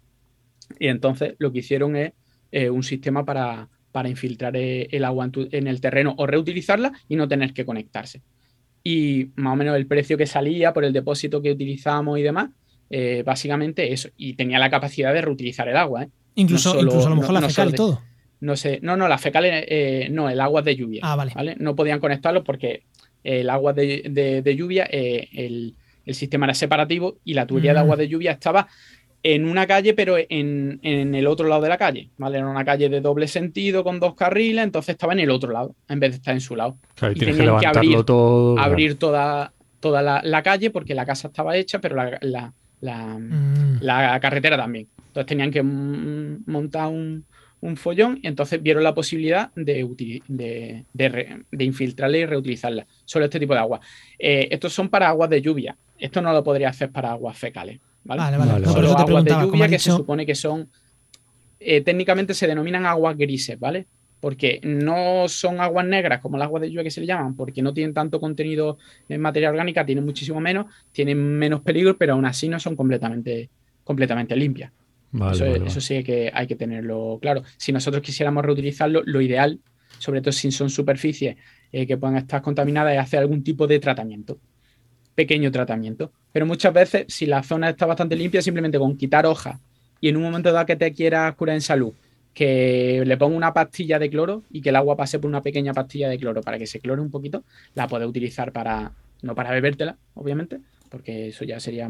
[0.79, 2.13] Y entonces lo que hicieron es
[2.51, 3.69] eh, un sistema para,
[4.03, 8.23] infiltrar eh, el agua en, el terreno o reutilizarla y no tener que conectarse
[8.85, 12.51] y más o menos el precio que salía por el depósito que utilizábamos y demás,
[12.91, 14.11] eh, básicamente eso.
[14.19, 16.05] Y tenía la capacidad de reutilizar el agua.
[16.05, 16.09] ¿eh?
[16.35, 18.03] Incluso, incluso a lo mejor la fecal y todo.
[18.41, 21.01] No sé, no, no, la fecal, eh, no, el agua de lluvia.
[21.03, 21.57] Ah, vale.
[21.59, 22.83] No podían conectarlo porque
[23.23, 25.75] el agua de, lluvia, el,
[26.09, 27.99] sistema era separativo y la tubería de agua mm.
[28.01, 28.69] de lluvia estaba
[29.25, 32.37] en una calle, pero en, el otro lado de la calle, ¿vale?
[32.37, 35.75] Era una calle de doble sentido con dos carriles, entonces estaba en el otro lado,
[35.89, 36.77] en vez de estar en su lado.
[37.11, 41.81] y tenían que, abrir, todo, abrir toda, toda la, calle porque la casa estaba hecha,
[41.81, 42.53] pero la,
[42.83, 43.79] mm.
[43.81, 44.89] la, carretera también.
[44.99, 47.25] Entonces tenían que montar un,
[47.77, 49.89] follón y entonces vieron la posibilidad de,
[50.29, 52.87] de, de, infiltrarla y reutilizarla.
[53.07, 53.81] Solo este tipo de agua.
[54.19, 55.75] Eh, estos son para aguas de lluvia.
[55.99, 57.81] Esto no lo podría hacer para aguas fecales.
[58.05, 58.37] ¿Vale?
[58.37, 58.53] Vale,
[58.97, 60.69] aguas de lluvia que se supone que son,
[61.59, 63.87] eh, técnicamente se denominan aguas grises, ¿vale?
[64.21, 67.63] Porque no son aguas negras como las aguas de lluvia que se le llaman, porque
[67.63, 68.79] no tienen tanto contenido
[69.09, 73.51] en materia orgánica, tienen muchísimo menos, tienen menos peligro, pero aún así no son completamente,
[73.83, 74.73] completamente limpias.
[75.67, 77.43] eso, sí que hay que tenerlo claro.
[77.57, 79.61] Si nosotros quisiéramos reutilizarlo, lo ideal,
[79.99, 81.37] sobre todo si son superficies
[81.73, 84.39] eh, que puedan estar contaminadas, es hacer algún tipo de tratamiento
[85.15, 86.11] pequeño tratamiento.
[86.33, 89.59] Pero muchas veces, si la zona está bastante limpia, simplemente con quitar hojas
[90.01, 91.93] y en un momento dado que te quieras curar en salud,
[92.35, 95.73] que le ponga una pastilla de cloro y que el agua pase por una pequeña
[95.73, 97.45] pastilla de cloro para que se clore un poquito,
[97.75, 98.93] la puedes utilizar para,
[99.23, 100.59] no para bebértela, obviamente,
[100.91, 101.89] porque eso ya sería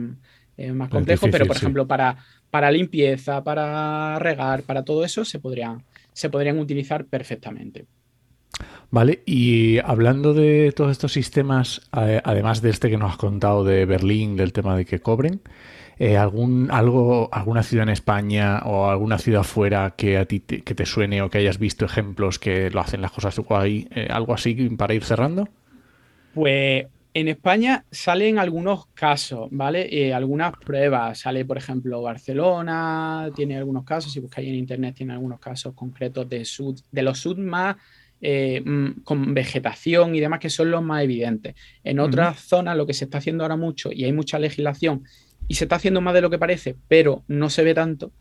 [0.56, 2.18] eh, más complejo, pero por ejemplo para,
[2.50, 7.86] para limpieza, para regar, para todo eso se podrían, se podrían utilizar perfectamente.
[8.90, 13.86] Vale, y hablando de todos estos sistemas, además de este que nos has contado de
[13.86, 15.40] Berlín, del tema de que cobren,
[15.98, 20.62] eh, algún, algo, ¿alguna ciudad en España o alguna ciudad fuera que a ti te,
[20.62, 23.88] que te suene o que hayas visto ejemplos que lo hacen las cosas guay?
[23.94, 25.48] Eh, ¿Algo así para ir cerrando?
[26.34, 29.88] Pues en España salen algunos casos, ¿vale?
[29.90, 31.20] Eh, algunas pruebas.
[31.20, 34.12] Sale, por ejemplo, Barcelona, tiene algunos casos.
[34.12, 37.76] Si buscáis en internet, tiene algunos casos concretos de, sud, de los sud más
[38.20, 41.54] eh, mm, con vegetación y demás que son los más evidentes.
[41.82, 45.04] En otras zonas lo que se está haciendo ahora mucho y hay mucha legislación
[45.48, 48.12] y se está haciendo más de lo que parece, pero no se ve tanto,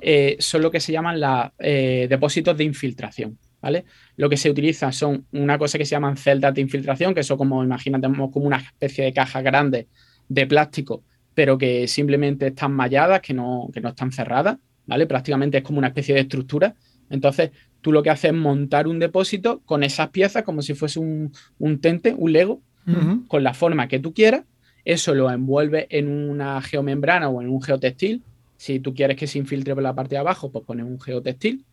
[0.00, 3.38] eh, son lo que se llaman los eh, depósitos de infiltración.
[3.60, 3.86] ¿Vale?
[4.16, 7.36] Lo que se utiliza son una cosa que se llaman celdas de infiltración, que son
[7.36, 9.88] como, imagínate, como una especie de caja grande
[10.28, 11.02] de plástico,
[11.34, 15.06] pero que simplemente están malladas, que no, que no están cerradas, ¿vale?
[15.06, 16.74] Prácticamente es como una especie de estructura.
[17.10, 17.50] Entonces,
[17.80, 21.32] tú lo que haces es montar un depósito con esas piezas como si fuese un,
[21.80, 22.60] tente, un Lego,
[23.28, 24.44] con la forma que tú quieras.
[24.84, 28.22] Eso lo envuelve en una geomembrana o en un geotextil.
[28.56, 31.66] Si tú quieres que se infiltre por la parte de abajo, pues pones un geotextil.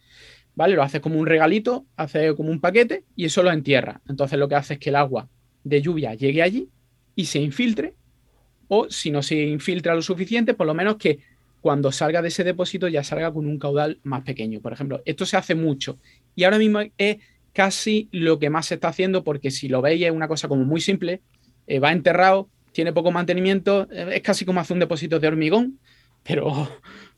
[0.55, 0.75] ¿Vale?
[0.75, 4.01] Lo haces como un regalito, haces como un paquete y eso lo entierra.
[4.09, 5.29] Entonces lo que hace es que el agua
[5.63, 6.69] de lluvia llegue allí
[7.15, 7.93] y se infiltre.
[8.67, 11.19] O si no se infiltra lo suficiente, por lo menos que
[11.65, 14.61] cuando salga de ese depósito ya salga con un caudal más pequeño.
[14.61, 15.97] Por ejemplo, esto se hace mucho
[16.35, 17.17] y ahora mismo es
[17.53, 20.63] casi lo que más se está haciendo porque si lo veis es una cosa como
[20.63, 21.23] muy simple,
[21.65, 25.79] eh, va enterrado, tiene poco mantenimiento, eh, es casi como hacer un depósito de hormigón,
[26.21, 26.69] pero...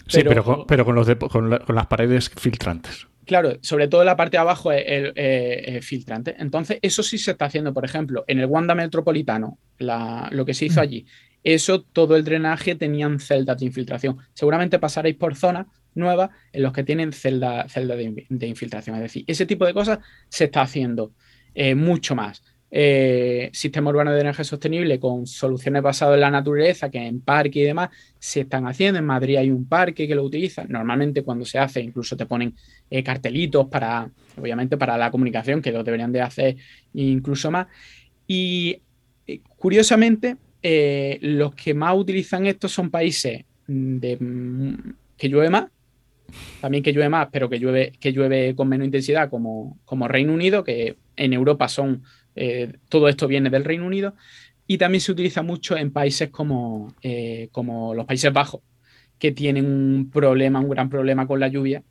[0.08, 3.06] Sí, pero, pero, con, los con, las paredes filtrantes.
[3.26, 6.38] Claro, sobre todo la parte de abajo es, filtrante.
[6.40, 10.68] Entonces, eso sí se está haciendo, por ejemplo, en el Wanda Metropolitano, lo que se
[10.68, 10.84] hizo mm.
[10.84, 11.06] allí,
[11.44, 14.18] eso, todo el drenaje tenían celdas de infiltración.
[14.34, 18.96] Seguramente pasaréis por zonas nuevas en los que tienen celdas celda de, infiltración.
[18.98, 21.14] Es decir, ese tipo de cosas se está haciendo
[21.56, 22.44] eh, mucho más.
[22.70, 27.60] Eh, sistema urbano de energía sostenible con soluciones basadas en la naturaleza, que en parque
[27.60, 29.00] y demás se están haciendo.
[29.00, 30.66] En Madrid hay un parque que lo utiliza.
[30.68, 32.56] Normalmente cuando se hace, incluso te ponen
[32.90, 36.58] eh, cartelitos para, obviamente, para la comunicación, que lo deberían de hacer
[36.94, 37.68] incluso más.
[38.28, 38.82] Y
[39.58, 40.36] curiosamente,
[40.70, 45.68] eh, los que más utilizan esto son países de, mm, que llueve más,
[46.60, 50.34] también que llueve más, pero que llueve, que llueve con menos intensidad, como, como Reino
[50.34, 52.04] Unido, que en Europa son,
[52.36, 54.14] eh, todo esto viene del Reino Unido,
[54.68, 58.60] y también se utiliza mucho en países como, eh, como los Países Bajos,
[59.20, 61.82] que tienen un problema, un gran problema con la lluvia,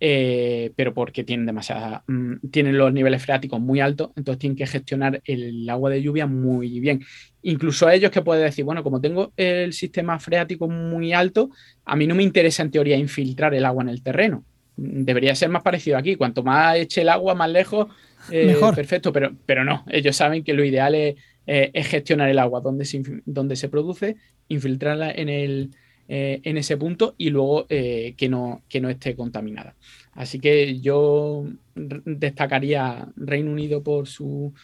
[0.00, 4.66] eh, pero porque tienen demasiada, mm, tienen los niveles freáticos muy altos, entonces tienen que
[4.66, 7.00] gestionar el agua de lluvia muy bien.
[7.42, 11.50] Incluso a ellos que pueden decir, bueno, como tengo el sistema freático muy alto,
[11.84, 14.44] a mí no me interesa en teoría infiltrar el agua en el terreno.
[14.76, 16.14] Debería ser más parecido aquí.
[16.14, 17.88] Cuanto más eche el agua, más lejos,
[18.30, 18.76] eh, Mejor.
[18.76, 19.84] perfecto, pero, pero no.
[19.88, 24.16] Ellos saben que lo ideal es, eh, gestionar el agua donde se, donde se produce,
[24.48, 25.70] infiltrarla en el,
[26.10, 29.74] eh, en ese punto y luego eh, que, no, que no esté contaminada.
[30.14, 31.44] Así que yo
[31.74, 34.54] destacaría Reino Unido por su,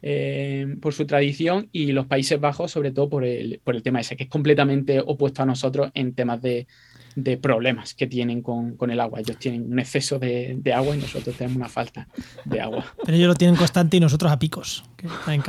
[0.00, 4.00] eh, por su tradición y los Países Bajos sobre todo por el, por el tema
[4.00, 6.66] ese, que es completamente opuesto a nosotros en temas de,
[7.14, 9.20] de problemas que tienen con, con, el agua.
[9.20, 12.08] Ellos tienen un exceso de, de, agua y nosotros tenemos una falta
[12.46, 12.86] de agua.
[13.04, 14.82] Pero ellos lo tienen constante y nosotros a picos.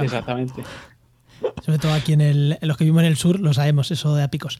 [0.03, 0.61] Exactamente.
[1.63, 4.59] Sobre todo aquí en, los que vivimos en el sur lo sabemos, eso de apicos.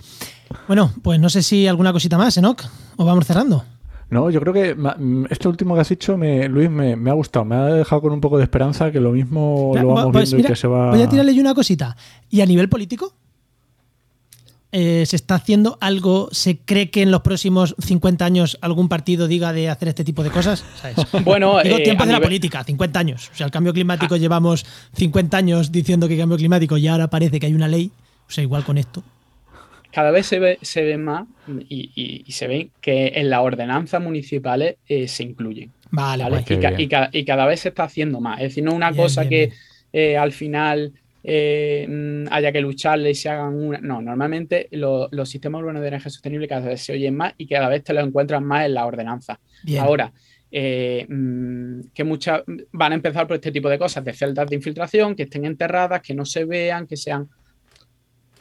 [0.68, 2.64] Bueno, pues no sé si alguna cosita más, Enoch,
[2.98, 3.64] o vamos cerrando.
[4.10, 4.76] No, yo creo que
[5.30, 7.44] este último que has dicho, me, Luis, me, ha gustado.
[7.44, 10.48] Me ha dejado con un poco de esperanza que lo mismo lo vamos pues viendo
[10.48, 10.92] y que se va.
[10.92, 11.98] Voy a tirarle yo una cosita.
[12.30, 13.14] ¿Y a nivel político?
[14.74, 19.30] Eh, se está haciendo algo, se cree que en los próximos 50 años algún partido
[19.30, 20.66] diga de hacer este tipo de cosas.
[21.24, 23.30] Bueno, Digo, eh, tiempo de la política, 50 años.
[23.34, 24.18] O sea, el cambio climático ah.
[24.18, 24.66] llevamos
[24.96, 27.92] 50 años diciendo que hay cambio climático y ahora parece que hay una ley.
[28.28, 29.04] O sea, igual con esto.
[29.92, 31.26] Cada vez se ve, se ve más
[31.70, 35.72] y, se ve que en las ordenanzas municipales eh, se incluyen.
[35.92, 36.26] Vale,
[37.14, 38.42] Y, cada vez se está haciendo más.
[38.42, 39.54] Es decir, no una cosa que
[40.20, 40.92] al final
[41.30, 43.80] eh, mm, haya que lucharle y se hagan una.
[43.80, 47.68] No, normalmente los sistemas urbanos de energía sostenible cada vez se oyen más y cada
[47.68, 49.38] vez te lo encuentras más en la ordenanza.
[49.78, 50.14] Ahora,
[50.50, 54.56] eh, mm, que muchas van a empezar por este tipo de cosas, de celdas de
[54.56, 57.28] infiltración, que estén enterradas, que no se vean, que sean.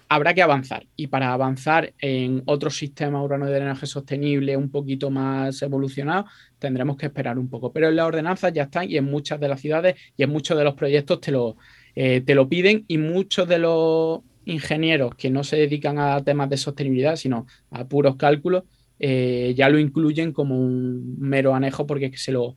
[0.09, 0.87] Habrá que avanzar.
[0.95, 6.27] Y para avanzar en otro sistema urbano de energía sostenible un poquito más evolucionado,
[6.61, 7.73] tendremos que esperar un poco.
[7.73, 10.57] Pero en las ordenanzas ya están y en muchas de las ciudades y en muchos
[10.57, 11.57] de los proyectos te lo,
[11.97, 16.51] eh, te lo piden y muchos de los ingenieros que no se dedican a temas
[16.51, 18.65] de sostenibilidad, sino a puros cálculos,
[18.99, 22.57] eh, ya lo incluyen como un mero anejo porque se lo,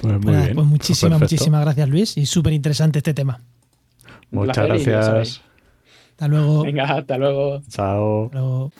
[0.00, 0.54] Pues, muy bien.
[0.54, 3.42] pues muchísimas, muchísimas gracias Luis y súper interesante este tema.
[4.30, 5.42] Muchas gracias.
[6.14, 6.62] Hasta luego.
[6.62, 7.60] Venga, hasta luego.
[7.68, 8.26] Chao.
[8.26, 8.72] Hasta luego.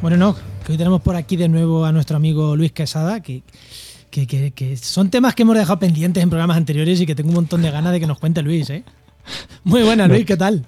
[0.00, 3.42] Bueno, no, que hoy tenemos por aquí de nuevo a nuestro amigo Luis Quesada, que
[4.10, 7.62] que, son temas que hemos dejado pendientes en programas anteriores y que tengo un montón
[7.62, 8.68] de ganas de que nos cuente Luis.
[8.70, 8.84] ¿eh?
[9.64, 10.66] Muy buena, Luis, ¿qué tal?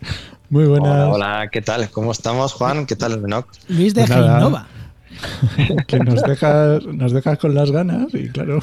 [0.49, 1.09] Muy buenas.
[1.13, 1.91] Hola, ¿qué tal?
[1.91, 2.87] ¿Cómo estamos, Juan?
[2.87, 3.47] ¿Qué tal, Enoch?
[3.69, 4.69] Luis de Innova.
[5.87, 8.61] que nos dejas, nos dejas con las ganas y claro.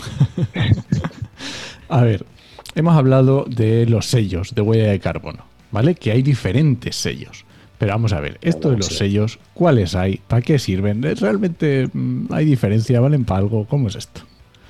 [1.89, 2.25] A ver,
[2.75, 5.95] hemos hablado de los sellos de huella de carbono, ¿vale?
[5.95, 7.45] Que hay diferentes sellos.
[7.77, 10.19] Pero vamos a ver, esto de los sellos, ¿cuáles hay?
[10.27, 11.01] ¿Para qué sirven?
[11.01, 12.99] ¿Realmente mm, hay diferencia?
[12.99, 13.65] ¿Valen para algo?
[13.65, 14.21] ¿Cómo es esto?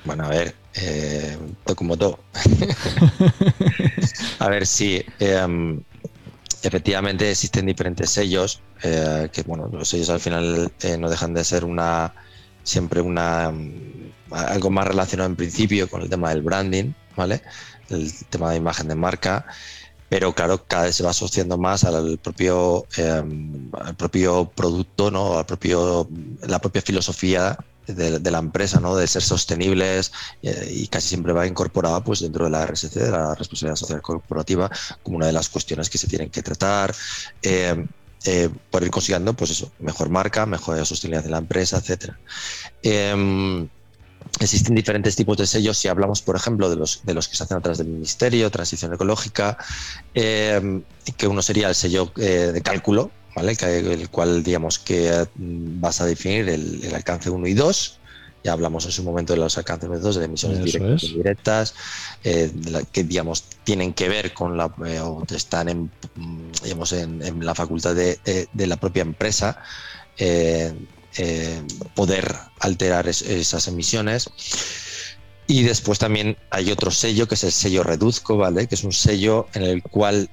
[0.04, 1.36] Bueno, a ver, eh,
[1.76, 2.18] como todo.
[4.38, 5.82] a ver, sí, em,
[6.62, 11.44] efectivamente existen diferentes sellos, eh, que bueno, los sellos al final eh, no dejan de
[11.44, 12.14] ser una
[12.62, 13.52] siempre una
[14.30, 17.42] algo más relacionado en principio con el tema del branding, ¿vale?
[17.88, 19.46] El tema de imagen de marca,
[20.08, 25.38] pero claro, cada vez se va asociando más al propio, em, al propio producto, ¿no?
[25.38, 26.08] Al propio,
[26.42, 27.58] la propia filosofía
[27.94, 28.96] de, la empresa, ¿no?
[28.96, 30.12] de ser sostenibles
[30.42, 34.02] eh, y casi siempre va incorporada pues, dentro de la RSC, de la responsabilidad social
[34.02, 34.70] corporativa,
[35.02, 36.94] como una de las cuestiones que se tienen que tratar.
[37.42, 37.86] Eh,
[38.26, 42.18] eh, por ir consiguiendo, pues eso, mejor marca, mejor sostenibilidad de la empresa, etcétera.
[42.82, 43.66] Em,
[44.38, 45.78] existen diferentes tipos de sellos.
[45.78, 48.50] Si hablamos, por ejemplo, de los, de los que se hacen a través del Ministerio,
[48.50, 49.56] Transición Ecológica,
[50.12, 50.82] em,
[51.16, 53.56] que uno sería el sello de cálculo, ¿vale?
[53.60, 57.96] el cual digamos que mm, vas a definir el, alcance 1 y 2.
[58.42, 61.74] Ya hablamos en su momento de los alcances 1 y 2, de emisiones directas, indirectas,
[62.24, 62.50] eh,
[62.90, 67.54] que digamos tienen que ver con la, eh, o están en, mm, digamos, en, la
[67.54, 69.62] facultad de, la propia empresa.
[70.16, 70.72] Eh,
[71.94, 74.30] poder alterar esas emisiones.
[75.50, 78.68] Y después también hay otro sello que es el sello Reduzco, ¿vale?
[78.68, 80.30] Que es un sello en el cual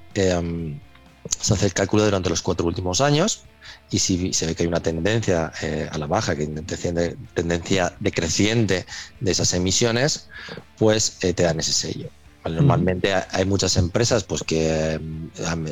[1.40, 3.42] se hace el cálculo durante los cuatro últimos años
[3.90, 7.94] y si se ve que hay una tendencia eh, a la baja, que hay tendencia
[8.00, 8.86] decreciente
[9.20, 10.28] de esas emisiones,
[10.76, 12.10] pues eh, te dan ese sello.
[12.44, 15.00] Normalmente hay muchas empresas pues que eh,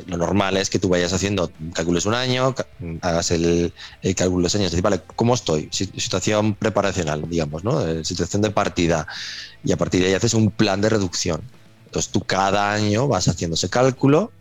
[0.07, 2.55] lo normal es que tú vayas haciendo cálculos un año,
[3.01, 3.73] hagas el,
[4.15, 5.69] cálculo de los años, decir, vale, ¿cómo estoy?
[5.71, 8.05] Situación preparacional, digamos, ¿no?
[8.05, 9.07] Situación de partida.
[9.65, 11.41] Y a partir de ahí haces un plan de reducción.
[11.87, 14.33] Entonces tú cada año vas haciendo ese cálculo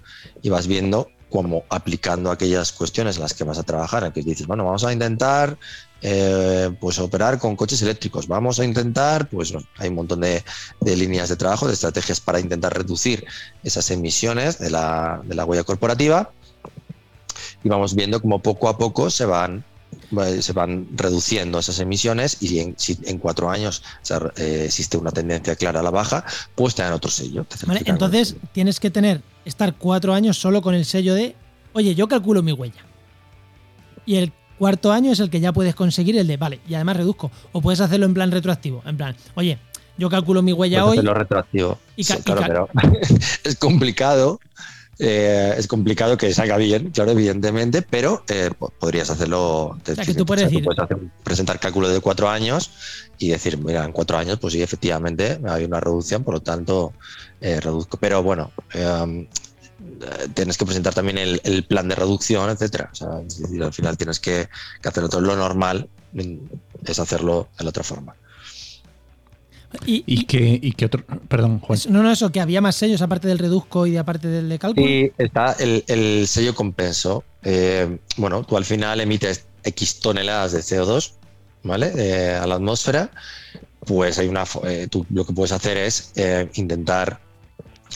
[0.42, 4.48] y vas viendo cómo aplicando aquellas cuestiones en las que vas a trabajar, que dices,
[4.48, 5.58] bueno, vamos a intentar
[6.02, 10.44] eh, pues operar con coches eléctricos, vamos a intentar, pues hay un montón de,
[10.82, 13.26] líneas de trabajo, de estrategias para intentar reducir
[13.64, 16.32] esas emisiones de la, de la huella corporativa
[17.64, 19.66] y vamos viendo cómo poco a poco se van
[20.40, 23.82] se van reduciendo esas emisiones y en, si en cuatro años
[24.38, 27.46] eh, existe una tendencia clara a la baja, pues te dan otro sello.
[27.86, 31.36] entonces tienes que tener, estar cuatro años solo con el sello de,
[31.74, 32.84] oye, yo calculo mi huella.
[34.06, 36.98] Y el cuarto año es el que ya puedes conseguir el de, vale, y además
[36.98, 37.32] reduzco.
[37.52, 39.60] O puedes hacerlo en plan retroactivo, en plan, oye,
[39.98, 40.98] yo calculo mi huella hoy.
[40.98, 41.80] Hacerlo retroactivo.
[42.24, 42.70] claro, pero
[43.44, 44.40] es complicado
[44.98, 49.66] eh, es complicado que salga bien, claro, evidentemente, pero eh, podrías hacerlo.
[49.66, 50.66] O sea, que tú puedes, decir,
[51.24, 52.72] presentar cálculo de cuatro años
[53.18, 56.94] y decir, mira, en cuatro años, pues sí, efectivamente hay una reducción, por lo tanto,
[57.42, 57.98] eh, reduzco.
[57.98, 59.28] Pero bueno, em,
[60.34, 62.90] tienes que presentar también el, plan de reducción, etcétera.
[62.94, 63.10] O sea,
[63.66, 64.48] al final tienes que,
[64.82, 65.22] que hacerlo todo.
[65.22, 65.90] Lo normal
[66.86, 68.16] es hacerlo de la otra forma.
[69.86, 71.04] Y, que, otro.
[71.28, 71.80] Perdón, Juan.
[71.90, 74.86] No, no, eso, que había más sellos aparte del reduzco y aparte del de cálculo.
[74.86, 77.24] Sí, está el, sello compenso.
[77.44, 81.14] Eh, bueno, tú al final emites X toneladas de CO2,
[81.64, 82.36] ¿vale?
[82.36, 83.12] a la atmósfera.
[83.86, 84.44] Pues hay una.
[84.64, 87.20] Eh, tú lo que puedes hacer es eh, intentar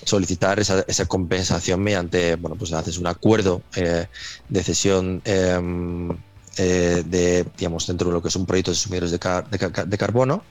[0.04, 6.16] solicitar esa, compensación mediante, bueno, pues haces un acuerdo de cesión em,
[6.62, 10.44] eh, de, digamos, dentro de lo que es un proyecto de sumidores de, carbono,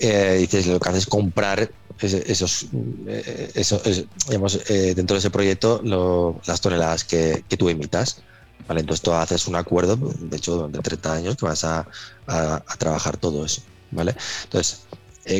[0.00, 2.66] eh, dices, lo que haces es comprar esos,
[3.06, 5.80] eh, digamos, dentro de ese proyecto
[6.44, 8.22] las toneladas que, tú emitas.
[8.66, 8.80] ¿vale?
[8.80, 11.86] Entonces tú haces un acuerdo, de hecho, de 30 años que vas a,
[12.76, 13.62] trabajar todo eso.
[13.92, 14.16] ¿vale?
[14.42, 14.80] Entonces,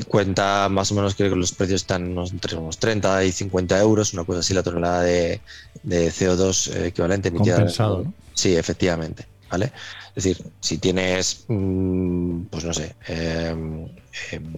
[0.06, 4.12] cuenta más o menos creo que los precios están entre unos 30 y 50 euros,
[4.12, 5.40] una cosa así, la tonelada de,
[5.82, 7.56] CO2 equivalente emitida.
[7.56, 8.14] Compensado, ¿no?
[8.32, 9.26] Sí, efectivamente.
[9.54, 9.72] ¿vale?
[10.14, 12.94] Es decir, si tienes, mm, pues no sé,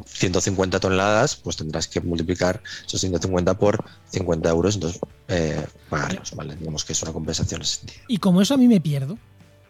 [0.05, 5.65] 150 em, em, toneladas, pues tendrás que multiplicar esos 150 por 50 euros, entonces eh,
[5.89, 6.57] pagarlos, ¿vale?
[6.57, 8.01] Digamos que es una compensación en ese sentido.
[8.07, 9.19] Y como eso a mí me pierdo,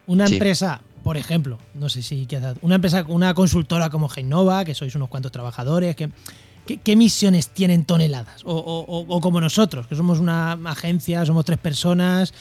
[0.08, 2.26] una empresa, por ejemplo, no sé si
[2.62, 6.10] una empresa, una consultora como Genova, que sois unos cuantos trabajadores, que
[6.66, 8.42] ¿Qué, emisiones tienen toneladas?
[8.44, 12.34] O, como nosotros, que somos una agencia, somos tres personas,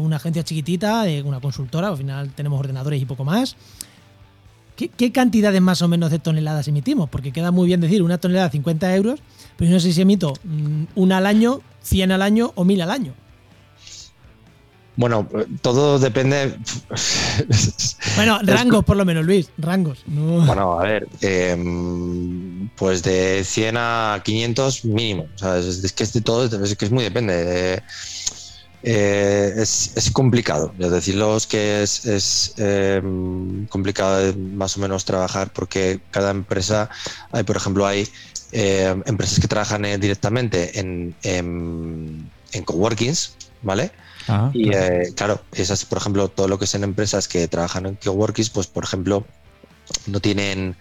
[0.00, 3.56] una agencia chiquitita, de una consultora, al final tenemos ordenadores y poco más.
[4.76, 7.08] ¿Qué, cantidades más o menos de toneladas emitimos?
[7.10, 9.20] Porque queda muy bien decir una tonelada 50 euros,
[9.56, 12.90] pero no sé si emito mm, una al año, 100 al año o 1000 al
[12.90, 13.14] año.
[14.96, 15.26] Bueno,
[15.62, 16.56] todo depende.
[18.16, 20.02] Bueno, rangos por lo menos, Luis, rangos.
[20.06, 22.51] Bueno, a ver, em,
[22.82, 25.28] pues de 100 a 500 mínimo.
[25.36, 27.80] O sea, es, que es de todo, es que es muy depende.
[28.82, 30.74] eh, es, complicado.
[30.80, 36.90] Es decirlo es que es, em, complicado más o menos trabajar porque cada empresa,
[37.30, 38.08] hay, por ejemplo, hay
[38.50, 43.92] em, empresas que trabajan eh, directamente en, en, coworkings, ¿vale?
[44.26, 44.70] Ah, y
[45.12, 45.40] claro.
[45.52, 49.24] esas, por ejemplo, todo lo que son empresas que trabajan en coworkings, pues por ejemplo,
[50.08, 50.74] no tienen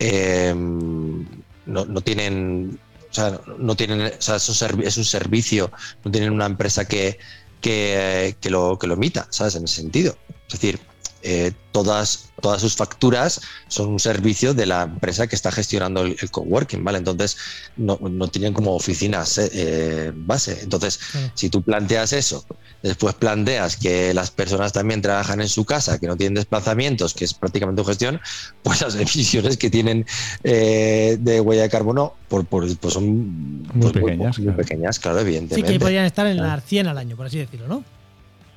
[0.00, 2.78] em, no, no, tienen
[3.10, 5.70] o sea, no tienen, o sea, es, un servicio,
[6.04, 7.18] no tienen una empresa que,
[7.60, 9.54] que, que, lo, que lo emita, ¿sabes?
[9.54, 10.16] En ese sentido.
[10.48, 10.80] Es decir,
[11.26, 16.30] eh, todas, todas sus facturas son un servicio de la empresa que está gestionando el,
[16.30, 16.98] coworking, ¿vale?
[16.98, 17.38] Entonces
[17.78, 17.96] no,
[18.28, 20.60] tienen como oficinas eh, eh, base.
[20.62, 21.00] Entonces,
[21.32, 22.44] si tú planteas eso,
[22.82, 27.24] después planteas que las personas también trabajan en su casa, que no tienen desplazamientos, que
[27.24, 28.20] es prácticamente tu gestión,
[28.62, 30.04] pues las emisiones que tienen
[30.42, 35.66] de huella de carbono por, pues son muy, pues, pequeñas, muy, pequeñas, claro, evidentemente.
[35.66, 37.93] Sí, que podrían estar en la 100 al año, por así decirlo, ¿no?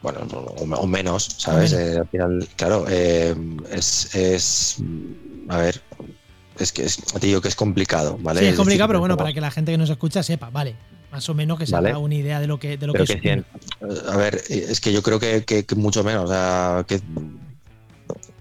[0.01, 1.73] Bueno, o, menos, ¿sabes?
[1.73, 3.35] Eh, al final, claro, eh,
[3.71, 4.77] es, es,
[5.49, 5.81] a ver,
[6.59, 8.41] es que es, te digo que es complicado, ¿vale?
[8.41, 10.75] Sí, es, complicado, pero bueno, para que la gente que nos escucha sepa, vale,
[11.11, 14.05] más o menos que se haga una idea de lo que, de lo que, es.
[14.07, 17.01] a ver, es que yo creo que, que, mucho menos, o sea, que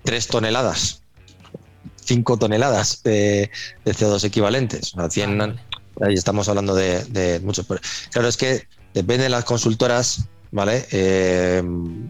[0.05, 1.03] tres toneladas,
[1.97, 3.51] cinco toneladas de,
[3.85, 5.57] CO2 equivalentes, o sea, 100, ah,
[6.03, 7.67] ahí estamos hablando de, de muchos.
[8.11, 10.87] Claro, es que depende de las consultoras ¿vale?
[10.91, 11.63] Eh,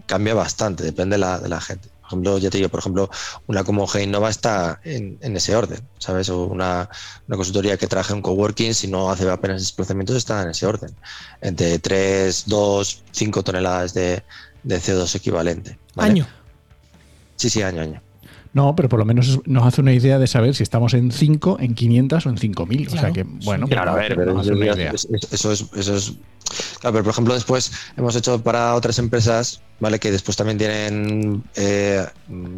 [0.05, 1.89] cambia bastante, depende de la, de la, gente.
[1.89, 3.09] Por ejemplo, ya te digo, por ejemplo,
[3.47, 6.29] una como G-Innova está en, en, ese orden, ¿sabes?
[6.29, 6.89] O una,
[7.27, 10.95] una, consultoría que traje un coworking, si no hace apenas desplazamientos, está en ese orden.
[11.41, 14.23] Entre 3, 2, 5 toneladas de,
[14.63, 15.77] de CO2 equivalente.
[15.97, 16.25] ¿Año?
[17.35, 18.01] Sí, sí, año, año.
[18.57, 21.57] No, pero por lo menos nos hace una idea de saber si estamos en 5,
[21.59, 22.87] en 500 o en 5000.
[22.87, 24.53] O sea que, bueno, claro, a ver, pero eso,
[25.31, 26.13] eso, es, eso es
[26.79, 29.99] Claro, pero por ejemplo, después hemos hecho para otras empresas, ¿vale?
[29.99, 32.03] Que después también tienen eh,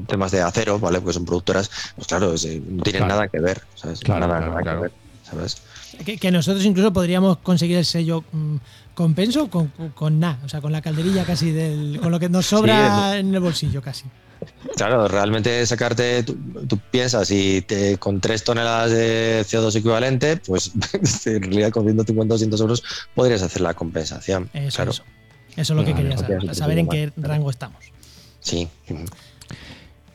[0.08, 1.02] temas de acero, ¿vale?
[1.02, 4.08] Porque son productoras, pues claro, no tienen nada que ver, ¿sabes?
[4.08, 4.92] nada, que ver,
[5.30, 5.58] ¿sabes?
[6.06, 8.56] Que, nosotros incluso podríamos conseguir el sello mm,
[8.94, 12.00] compenso con, con, nada, o sea, con la calderilla casi del.
[12.02, 14.06] con lo que nos sobra en el bolsillo casi.
[14.76, 20.72] Claro, realmente sacarte, tú, piensas y te, con 3 toneladas de CO2 equivalente, pues
[21.26, 22.84] en realidad con 150 200 euros
[23.16, 24.50] podrías hacer la compensación.
[24.54, 25.04] Eso, eso.
[25.56, 27.84] es lo que quería saber, saber en qué rango estamos.
[28.40, 28.68] Sí.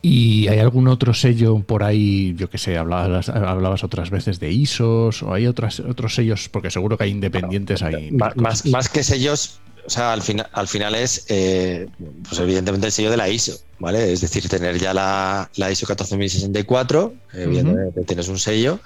[0.05, 4.53] ¿Y hay algún otro sello por ahí, yo que sé, hablabas, hablabas otras veces de
[4.53, 8.11] ISOs o hay otras, otros sellos, porque seguro que hay independientes ahí.
[8.11, 11.87] Más, más, que sellos, o sea, al, final al final es, eh,
[12.27, 14.13] pues evidentemente el sello de la ISO, ¿vale?
[14.13, 18.81] Es decir, tener ya la, la ISO 14064, evidentemente tienes un sello,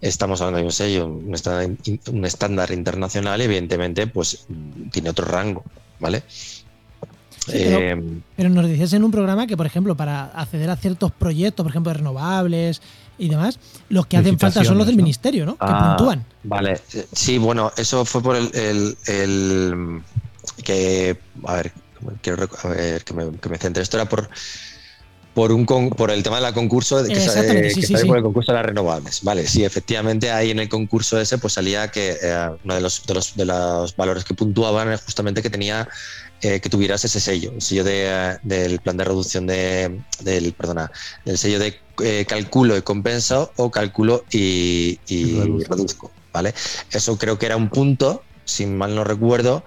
[0.00, 1.68] estamos hablando de un sello, un estándar,
[2.12, 4.46] un estándar internacional, evidentemente, pues
[4.90, 5.64] tiene otro rango,
[5.98, 6.22] ¿vale?
[7.48, 11.64] Eh, pero, nos decías en un programa que, por ejemplo, para acceder a ciertos proyectos,
[11.64, 12.80] por ejemplo, de renovables
[13.18, 15.52] y demás, los que hacen falta son los del ministerio, ¿no?
[15.52, 16.24] que ah, puntúan.
[16.44, 16.80] Vale,
[17.12, 18.96] sí, bueno, eso fue por el
[20.64, 21.72] que, a ver,
[22.22, 23.82] quiero a ver, que, me, que me centre.
[23.82, 24.28] Esto era por
[25.34, 28.58] por un por el tema de la concurso que, eh, sí, por el concurso de
[28.58, 29.22] las renovables.
[29.22, 33.06] Vale sí efectivamente ahí en el concurso ese pues salía que eh, uno de los,
[33.06, 35.88] de los, de los valores que puntuaban es justamente que tenía
[36.42, 40.90] eh, que tuvieras ese sello el sello de, del plan de reducción de del perdona
[41.24, 41.78] el sello de
[42.26, 46.54] cálculo y compensa o cálculo y, y reduzco vale
[46.90, 49.64] eso creo que era un punto si mal no recuerdo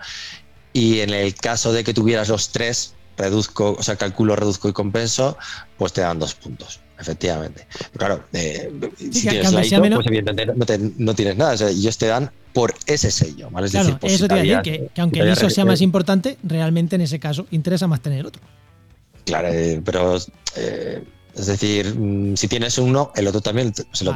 [0.73, 4.73] y en el caso de que tuvieras los tres, reduzco, o sea, calculo, reduzco y
[4.73, 5.37] compenso,
[5.77, 7.67] pues te dan dos puntos, efectivamente.
[7.95, 8.71] claro, eh,
[9.11, 11.53] si tienes la ISO, pues evidentemente no, tienes nada.
[11.53, 13.67] O sea, ellos te dan por ese sello, ¿vale?
[13.67, 16.95] Es decir, eso te iba a decir, que, aunque el ISO sea más importante, realmente
[16.95, 18.41] en ese caso interesa más tener otro.
[19.25, 20.17] Claro, eh, pero
[20.57, 21.03] eh,
[21.35, 23.73] es decir, mm, si tienes uno, el otro también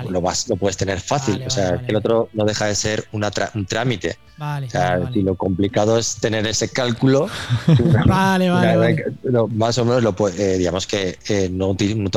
[0.10, 1.44] lo, vas, lo puedes tener fácil.
[1.46, 4.18] o sea, el otro no deja de ser una un trámite.
[4.40, 7.28] o sea, si lo complicado es tener ese cálculo,
[8.06, 9.06] vale, vale,
[9.52, 12.10] más o menos lo eh, digamos que eh, no, no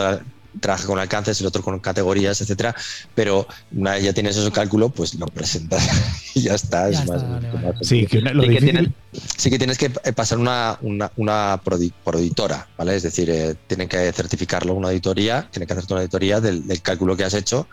[0.59, 2.75] trabaja con alcances, el otro con categorías, etcétera,
[3.15, 5.87] pero una vez ya tienes ese cálculo, pues lo presentas
[6.35, 6.89] y ya está.
[6.89, 7.25] es más,
[7.83, 8.43] sí, que lo
[9.37, 12.97] sí que tienes que eh, pasar una, una, una por auditora, ¿vale?
[12.97, 17.17] Es decir, eh, tienen que certificarlo una auditoría, tiene que hacerte una auditoría del, cálculo
[17.17, 17.67] que has hecho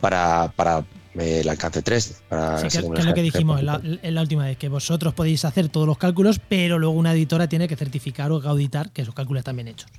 [0.00, 2.22] para, para eh, el alcance 3.
[2.28, 5.68] Para sí, que, es lo que dijimos en la, última vez, que vosotros podéis hacer
[5.68, 9.40] todos los cálculos, pero luego una editora tiene que certificar o auditar que esos cálculos
[9.40, 9.90] están bien hechos.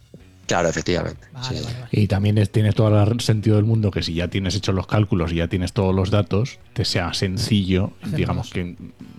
[0.46, 1.28] Claro, efectivamente.
[1.92, 5.32] Y también tiene todo el sentido del mundo que si ya tienes hechos los cálculos
[5.32, 8.76] y ya tienes todos los datos, te sea sencillo, digamos que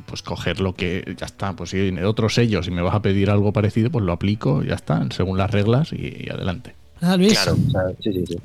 [0.06, 3.02] pues coger lo que ya está, pues si en otros sellos y me vas a
[3.02, 6.74] pedir algo parecido, pues lo aplico, ya está, según las reglas y, adelante.
[7.00, 7.32] Ah, Luis.
[7.32, 7.56] Claro,
[8.00, 8.38] sí, sí, sí.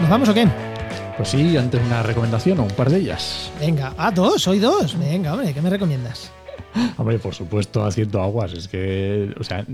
[0.08, 0.48] ¿nos vamos o qué?
[1.18, 3.52] Pues sí, antes una recomendación o un par de ellas.
[3.60, 4.98] Venga, ah, dos, hoy dos.
[4.98, 6.32] Venga, hombre, ¿qué me recomiendas?
[6.96, 8.54] Hombre, por supuesto, haciendo aguas.
[8.54, 9.66] Es que, o sea,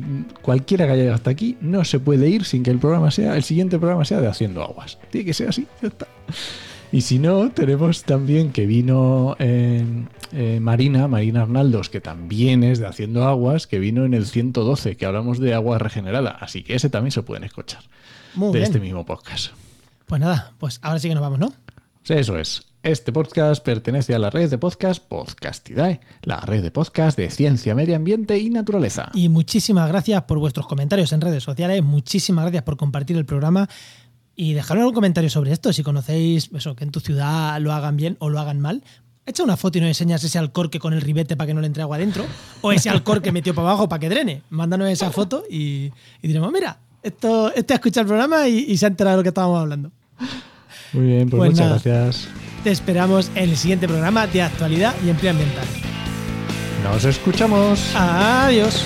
[0.41, 3.35] cualquiera que haya llegado hasta aquí no se puede ir sin que el programa sea,
[3.35, 4.97] el siguiente programa sea de haciendo aguas.
[5.11, 6.07] Tiene que ser así, ya está.
[6.91, 9.85] Y si no, tenemos también que vino eh,
[10.59, 15.05] Marina, Marina Arnaldos, que también es de Haciendo Aguas, que vino en el 112, que
[15.05, 16.31] hablamos de agua regenerada.
[16.31, 17.83] Así que ese también se pueden escuchar
[18.35, 19.53] de este mismo podcast.
[20.05, 21.53] Pues nada, pues ahora sí que nos vamos, ¿no?
[22.07, 22.63] Eso es.
[22.83, 27.73] Este podcast pertenece a la red de podcast Podcastidae, la red de podcast de ciencia,
[27.75, 29.09] medio ambiente y naturaleza.
[29.13, 33.69] Y muchísimas gracias por vuestros comentarios en redes sociales, muchísimas gracias por compartir el programa
[34.35, 37.95] y dejarme un comentario sobre esto, si conocéis eso, que en tu ciudad lo hagan
[37.95, 38.83] bien o lo hagan mal.
[39.25, 41.67] Echa una foto y nos enseñas ese alcorque con el ribete para que no le
[41.67, 42.25] entre agua adentro,
[42.61, 44.41] o ese alcorque metió para abajo para que drene.
[44.49, 45.89] Mándanos esa foto y,
[46.21, 49.29] diremos, mira, esto, este ha escuchado el programa y, se ha enterado de lo que
[49.29, 49.91] estábamos hablando.
[50.93, 52.27] Muy bien, pues, pues muchas gracias.
[52.63, 55.65] Te esperamos en el siguiente programa de actualidad y empleo ambiental.
[56.83, 57.79] Nos escuchamos.
[57.95, 58.85] Adiós.